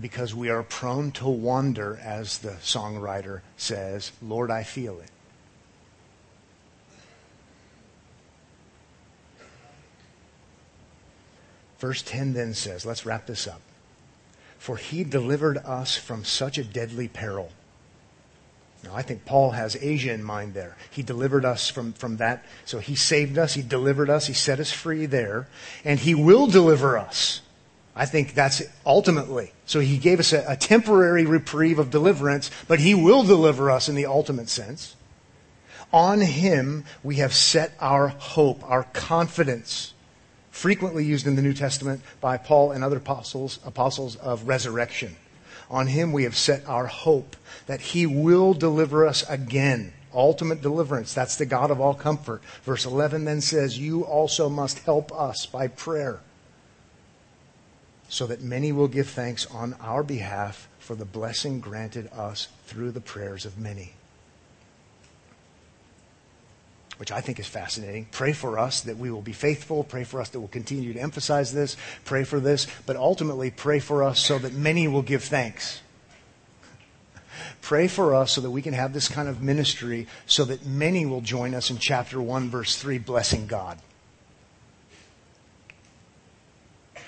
Because 0.00 0.34
we 0.34 0.48
are 0.48 0.62
prone 0.62 1.12
to 1.12 1.28
wander, 1.28 1.98
as 2.02 2.38
the 2.38 2.52
songwriter 2.62 3.42
says, 3.56 4.12
Lord, 4.22 4.50
I 4.50 4.62
feel 4.62 5.00
it. 5.00 5.10
Verse 11.82 12.00
10 12.02 12.34
then 12.34 12.54
says, 12.54 12.86
let's 12.86 13.04
wrap 13.04 13.26
this 13.26 13.48
up. 13.48 13.60
For 14.56 14.76
he 14.76 15.02
delivered 15.02 15.58
us 15.58 15.96
from 15.96 16.24
such 16.24 16.56
a 16.56 16.62
deadly 16.62 17.08
peril. 17.08 17.50
Now, 18.84 18.94
I 18.94 19.02
think 19.02 19.24
Paul 19.24 19.50
has 19.50 19.74
Asia 19.74 20.12
in 20.12 20.22
mind 20.22 20.54
there. 20.54 20.76
He 20.92 21.02
delivered 21.02 21.44
us 21.44 21.68
from, 21.68 21.92
from 21.92 22.18
that. 22.18 22.44
So 22.66 22.78
he 22.78 22.94
saved 22.94 23.36
us, 23.36 23.54
he 23.54 23.62
delivered 23.62 24.10
us, 24.10 24.28
he 24.28 24.32
set 24.32 24.60
us 24.60 24.70
free 24.70 25.06
there, 25.06 25.48
and 25.84 25.98
he 25.98 26.14
will 26.14 26.46
deliver 26.46 26.96
us. 26.96 27.40
I 27.96 28.06
think 28.06 28.34
that's 28.34 28.62
ultimately. 28.86 29.52
So 29.66 29.80
he 29.80 29.98
gave 29.98 30.20
us 30.20 30.32
a, 30.32 30.44
a 30.46 30.56
temporary 30.56 31.26
reprieve 31.26 31.80
of 31.80 31.90
deliverance, 31.90 32.48
but 32.68 32.78
he 32.78 32.94
will 32.94 33.24
deliver 33.24 33.72
us 33.72 33.88
in 33.88 33.96
the 33.96 34.06
ultimate 34.06 34.48
sense. 34.48 34.94
On 35.92 36.20
him 36.20 36.84
we 37.02 37.16
have 37.16 37.34
set 37.34 37.72
our 37.80 38.06
hope, 38.06 38.62
our 38.70 38.84
confidence 38.84 39.94
frequently 40.52 41.04
used 41.04 41.26
in 41.26 41.34
the 41.34 41.42
New 41.42 41.54
Testament 41.54 42.02
by 42.20 42.36
Paul 42.36 42.70
and 42.70 42.84
other 42.84 42.98
apostles, 42.98 43.58
apostles 43.64 44.14
of 44.16 44.46
resurrection. 44.46 45.16
On 45.68 45.88
him 45.88 46.12
we 46.12 46.22
have 46.22 46.36
set 46.36 46.64
our 46.68 46.86
hope 46.86 47.34
that 47.66 47.80
he 47.80 48.06
will 48.06 48.54
deliver 48.54 49.06
us 49.06 49.28
again. 49.28 49.94
Ultimate 50.14 50.60
deliverance. 50.60 51.14
That's 51.14 51.36
the 51.36 51.46
God 51.46 51.70
of 51.70 51.80
all 51.80 51.94
comfort. 51.94 52.42
Verse 52.64 52.84
11 52.84 53.24
then 53.24 53.40
says, 53.40 53.78
You 53.78 54.02
also 54.02 54.50
must 54.50 54.80
help 54.80 55.10
us 55.12 55.46
by 55.46 55.68
prayer, 55.68 56.20
so 58.10 58.26
that 58.26 58.42
many 58.42 58.72
will 58.72 58.88
give 58.88 59.08
thanks 59.08 59.46
on 59.46 59.74
our 59.80 60.02
behalf 60.02 60.68
for 60.78 60.94
the 60.94 61.06
blessing 61.06 61.60
granted 61.60 62.12
us 62.12 62.48
through 62.66 62.90
the 62.90 63.00
prayers 63.00 63.46
of 63.46 63.58
many 63.58 63.94
which 67.02 67.10
I 67.10 67.20
think 67.20 67.40
is 67.40 67.48
fascinating. 67.48 68.06
Pray 68.12 68.32
for 68.32 68.60
us 68.60 68.82
that 68.82 68.96
we 68.96 69.10
will 69.10 69.22
be 69.22 69.32
faithful. 69.32 69.82
Pray 69.82 70.04
for 70.04 70.20
us 70.20 70.28
that 70.28 70.38
we'll 70.38 70.46
continue 70.46 70.92
to 70.92 71.00
emphasize 71.00 71.52
this. 71.52 71.76
Pray 72.04 72.22
for 72.22 72.38
this. 72.38 72.68
But 72.86 72.94
ultimately, 72.94 73.50
pray 73.50 73.80
for 73.80 74.04
us 74.04 74.20
so 74.20 74.38
that 74.38 74.52
many 74.52 74.86
will 74.86 75.02
give 75.02 75.24
thanks. 75.24 75.80
Pray 77.60 77.88
for 77.88 78.14
us 78.14 78.30
so 78.30 78.40
that 78.40 78.52
we 78.52 78.62
can 78.62 78.72
have 78.72 78.92
this 78.92 79.08
kind 79.08 79.28
of 79.28 79.42
ministry 79.42 80.06
so 80.26 80.44
that 80.44 80.64
many 80.64 81.04
will 81.04 81.22
join 81.22 81.56
us 81.56 81.70
in 81.70 81.78
chapter 81.78 82.22
1, 82.22 82.50
verse 82.50 82.76
3, 82.76 82.98
blessing 82.98 83.48
God. 83.48 83.80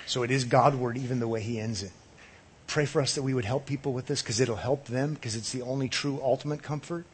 So 0.06 0.24
it 0.24 0.32
is 0.32 0.42
Godward 0.42 0.98
even 0.98 1.20
the 1.20 1.28
way 1.28 1.40
he 1.40 1.60
ends 1.60 1.84
it. 1.84 1.92
Pray 2.66 2.84
for 2.84 3.00
us 3.00 3.14
that 3.14 3.22
we 3.22 3.32
would 3.32 3.44
help 3.44 3.64
people 3.64 3.92
with 3.92 4.06
this 4.06 4.22
because 4.22 4.40
it'll 4.40 4.56
help 4.56 4.86
them 4.86 5.14
because 5.14 5.36
it's 5.36 5.52
the 5.52 5.62
only 5.62 5.88
true 5.88 6.18
ultimate 6.20 6.64
comfort 6.64 7.06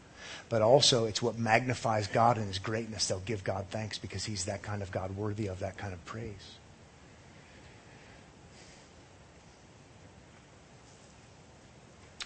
but 0.49 0.63
also 0.63 1.07
it's 1.07 1.23
what 1.23 1.39
magnifies 1.39 2.07
God 2.07 2.37
and 2.39 2.47
His 2.47 2.59
greatness. 2.59 3.09
They'll 3.09 3.21
give 3.21 3.45
God 3.45 3.67
thanks 3.71 3.99
because 3.99 4.25
He's 4.25 4.45
that 4.45 4.63
kind 4.63 4.83
of 4.83 4.91
God, 4.91 5.17
worthy 5.17 5.47
of 5.47 5.61
that 5.61 5.77
kind 5.77 5.93
of 5.93 6.05
praise. 6.05 6.59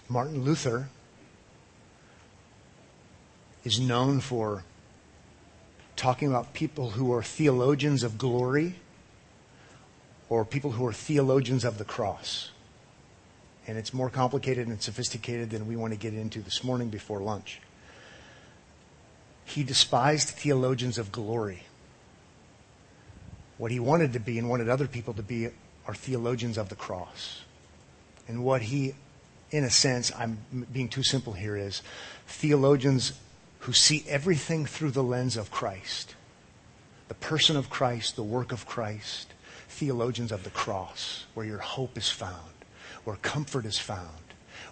Martin 0.07 0.43
Luther 0.43 0.89
is 3.63 3.79
known 3.79 4.19
for 4.19 4.63
talking 5.95 6.27
about 6.27 6.53
people 6.53 6.91
who 6.91 7.11
are 7.11 7.23
theologians 7.23 8.03
of 8.03 8.17
glory 8.17 8.75
or 10.29 10.45
people 10.45 10.71
who 10.71 10.85
are 10.85 10.93
theologians 10.93 11.63
of 11.65 11.77
the 11.77 11.85
cross. 11.85 12.51
And 13.67 13.77
it's 13.77 13.93
more 13.93 14.11
complicated 14.11 14.67
and 14.67 14.79
sophisticated 14.81 15.49
than 15.49 15.67
we 15.67 15.75
want 15.75 15.93
to 15.93 15.99
get 15.99 16.13
into 16.13 16.41
this 16.41 16.63
morning 16.63 16.89
before 16.89 17.19
lunch. 17.19 17.59
He 19.45 19.63
despised 19.63 20.29
theologians 20.29 20.97
of 20.97 21.11
glory. 21.11 21.63
What 23.57 23.71
he 23.71 23.79
wanted 23.79 24.13
to 24.13 24.19
be 24.19 24.37
and 24.37 24.49
wanted 24.49 24.67
other 24.67 24.87
people 24.87 25.13
to 25.13 25.23
be 25.23 25.49
are 25.87 25.93
theologians 25.93 26.57
of 26.57 26.69
the 26.69 26.75
cross. 26.75 27.41
And 28.27 28.43
what 28.43 28.63
he, 28.63 28.95
in 29.51 29.63
a 29.63 29.69
sense, 29.69 30.11
I'm 30.17 30.39
being 30.73 30.89
too 30.89 31.03
simple 31.03 31.33
here, 31.33 31.55
is 31.55 31.81
theologians 32.27 33.13
who 33.59 33.71
see 33.71 34.03
everything 34.07 34.65
through 34.65 34.91
the 34.91 35.03
lens 35.03 35.37
of 35.37 35.51
Christ. 35.51 36.15
The 37.07 37.13
person 37.13 37.55
of 37.55 37.69
Christ, 37.69 38.15
the 38.15 38.23
work 38.23 38.51
of 38.51 38.65
Christ, 38.65 39.31
theologians 39.69 40.31
of 40.31 40.43
the 40.43 40.49
cross, 40.49 41.25
where 41.35 41.45
your 41.45 41.59
hope 41.59 41.97
is 41.97 42.09
found, 42.09 42.51
where 43.03 43.15
comfort 43.17 43.65
is 43.65 43.77
found 43.77 44.24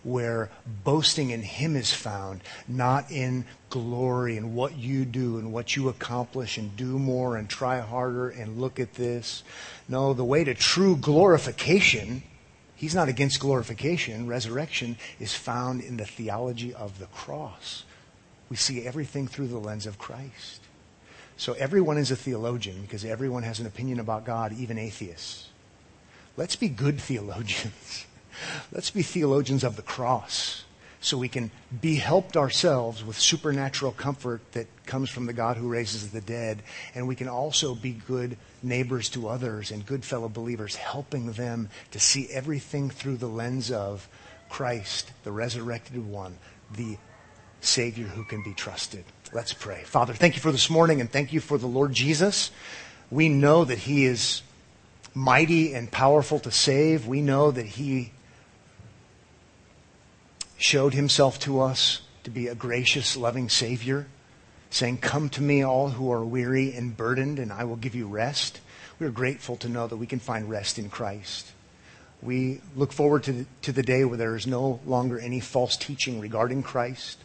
where 0.04 0.50
boasting 0.84 1.30
in 1.30 1.42
Him 1.42 1.76
is 1.76 1.94
found, 1.94 2.42
not 2.68 3.10
in 3.12 3.46
glory 3.70 4.38
and 4.38 4.56
what 4.56 4.78
you 4.78 5.06
do 5.06 5.38
and 5.38 5.54
what 5.54 5.76
you 5.76 5.90
accomplish 5.90 6.58
and 6.58 6.76
do 6.76 7.00
more 7.00 7.38
and 7.38 7.50
try 7.50 7.80
harder 7.80 8.30
and 8.30 8.60
look 8.60 8.80
at 8.80 8.96
this. 8.96 9.44
No, 9.88 10.14
the 10.14 10.24
way 10.24 10.44
to 10.44 10.54
true 10.54 10.96
glorification, 10.96 12.24
He's 12.76 12.96
not 12.96 13.08
against 13.08 13.40
glorification. 13.40 14.28
Resurrection 14.28 14.98
is 15.20 15.34
found 15.34 15.82
in 15.82 15.98
the 15.98 16.06
theology 16.06 16.74
of 16.74 17.00
the 17.00 17.06
cross. 17.08 17.86
We 18.50 18.58
see 18.58 18.86
everything 18.86 19.28
through 19.28 19.48
the 19.48 19.58
lens 19.58 19.86
of 19.86 19.98
Christ. 19.98 20.62
So 21.38 21.54
everyone 21.54 21.98
is 21.98 22.12
a 22.12 22.16
theologian 22.16 22.82
because 22.82 23.06
everyone 23.06 23.44
has 23.44 23.60
an 23.60 23.66
opinion 23.66 24.00
about 24.00 24.26
God, 24.26 24.54
even 24.54 24.78
atheists. 24.78 25.48
Let's 26.38 26.56
be 26.56 26.68
good 26.68 27.00
theologians. 27.02 28.06
Let's 28.72 28.92
be 28.92 29.04
theologians 29.04 29.64
of 29.64 29.76
the 29.76 29.82
cross 29.82 30.64
so 31.04 31.18
we 31.18 31.28
can 31.28 31.52
be 31.82 31.96
helped 31.96 32.38
ourselves 32.38 33.04
with 33.04 33.20
supernatural 33.20 33.92
comfort 33.92 34.42
that 34.54 34.68
comes 34.86 35.10
from 35.10 35.26
the 35.26 35.34
God 35.34 35.58
who 35.58 35.68
raises 35.68 36.12
the 36.12 36.22
dead. 36.22 36.64
And 36.96 37.10
we 37.10 37.16
can 37.16 37.28
also 37.28 37.76
be 37.76 37.92
good 37.92 38.38
neighbors 38.64 39.10
to 39.10 39.28
others 39.28 39.70
and 39.70 39.86
good 39.86 40.06
fellow 40.06 40.30
believers, 40.30 40.78
helping 40.78 41.34
them 41.34 41.70
to 41.92 42.00
see 42.00 42.30
everything 42.30 42.90
through 42.90 43.18
the 43.18 43.28
lens 43.28 43.70
of 43.70 44.08
Christ, 44.50 45.12
the 45.26 45.32
resurrected 45.32 46.08
one, 46.08 46.38
the 46.74 46.98
Savior 47.60 48.08
who 48.08 48.24
can 48.24 48.42
be 48.42 48.54
trusted. 48.54 49.04
Let's 49.34 49.54
pray. 49.54 49.84
Father, 49.84 50.14
thank 50.14 50.36
you 50.36 50.42
for 50.42 50.54
this 50.54 50.70
morning 50.70 51.02
and 51.02 51.12
thank 51.12 51.34
you 51.34 51.42
for 51.42 51.58
the 51.58 51.68
Lord 51.68 51.92
Jesus. 51.92 52.50
We 53.12 53.28
know 53.28 53.66
that 53.66 53.80
He 53.80 54.06
is 54.06 54.42
mighty 55.14 55.74
and 55.74 55.92
powerful 55.92 56.40
to 56.40 56.52
save. 56.52 57.08
We 57.08 57.22
know 57.22 57.52
that 57.52 57.66
He 57.66 58.12
showed 60.64 60.94
himself 60.94 61.38
to 61.40 61.60
us 61.60 62.00
to 62.24 62.30
be 62.30 62.48
a 62.48 62.56
gracious, 62.56 63.18
loving 63.18 63.50
Savior, 63.50 64.08
saying, 64.70 64.98
Come 64.98 65.28
to 65.30 65.42
me, 65.42 65.62
all 65.62 65.90
who 65.90 66.10
are 66.10 66.24
weary 66.24 66.74
and 66.74 66.96
burdened, 66.96 67.38
and 67.38 67.52
I 67.52 67.66
will 67.66 67.76
give 67.76 67.94
you 67.94 68.08
rest. 68.08 68.62
We 68.98 69.06
are 69.06 69.12
grateful 69.12 69.58
to 69.58 69.68
know 69.68 69.88
that 69.88 69.98
we 69.98 70.08
can 70.08 70.20
find 70.20 70.50
rest 70.50 70.80
in 70.80 70.90
Christ. 70.90 71.52
We 72.22 72.62
look 72.78 72.94
forward 72.94 73.24
to 73.24 73.34
the, 73.34 73.46
to 73.64 73.74
the 73.74 73.84
day 73.84 74.06
where 74.06 74.18
there 74.18 74.38
is 74.38 74.48
no 74.48 74.80
longer 74.86 75.20
any 75.20 75.42
false 75.42 75.76
teaching 75.76 76.22
regarding 76.22 76.64
Christ, 76.64 77.20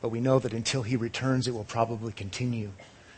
But 0.00 0.10
we 0.10 0.20
know 0.20 0.38
that 0.38 0.52
until 0.52 0.82
he 0.82 0.94
returns, 0.94 1.48
it 1.48 1.54
will 1.54 1.64
probably 1.64 2.12
continue. 2.12 2.70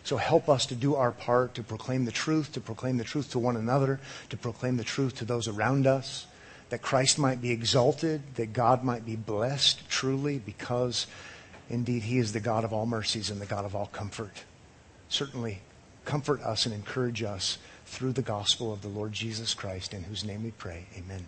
So 0.04 0.16
help 0.16 0.48
us 0.48 0.64
to 0.66 0.74
do 0.74 0.94
our 0.94 1.12
part 1.12 1.54
to 1.54 1.62
proclaim 1.62 2.06
the 2.06 2.12
truth, 2.12 2.52
to 2.52 2.62
proclaim 2.62 2.96
the 2.96 3.04
truth 3.04 3.30
to 3.32 3.38
one 3.38 3.56
another, 3.56 4.00
to 4.30 4.38
proclaim 4.38 4.78
the 4.78 4.84
truth 4.84 5.16
to 5.16 5.26
those 5.26 5.48
around 5.48 5.86
us, 5.86 6.26
that 6.74 6.82
Christ 6.82 7.20
might 7.20 7.40
be 7.40 7.52
exalted, 7.52 8.20
that 8.34 8.52
God 8.52 8.82
might 8.82 9.06
be 9.06 9.14
blessed 9.14 9.88
truly, 9.88 10.40
because 10.40 11.06
indeed 11.70 12.02
he 12.02 12.18
is 12.18 12.32
the 12.32 12.40
God 12.40 12.64
of 12.64 12.72
all 12.72 12.84
mercies 12.84 13.30
and 13.30 13.40
the 13.40 13.46
God 13.46 13.64
of 13.64 13.76
all 13.76 13.86
comfort. 13.86 14.42
Certainly, 15.08 15.60
comfort 16.04 16.42
us 16.42 16.66
and 16.66 16.74
encourage 16.74 17.22
us 17.22 17.58
through 17.86 18.10
the 18.10 18.22
gospel 18.22 18.72
of 18.72 18.82
the 18.82 18.88
Lord 18.88 19.12
Jesus 19.12 19.54
Christ, 19.54 19.94
in 19.94 20.02
whose 20.02 20.24
name 20.24 20.42
we 20.42 20.50
pray. 20.50 20.86
Amen. 20.98 21.26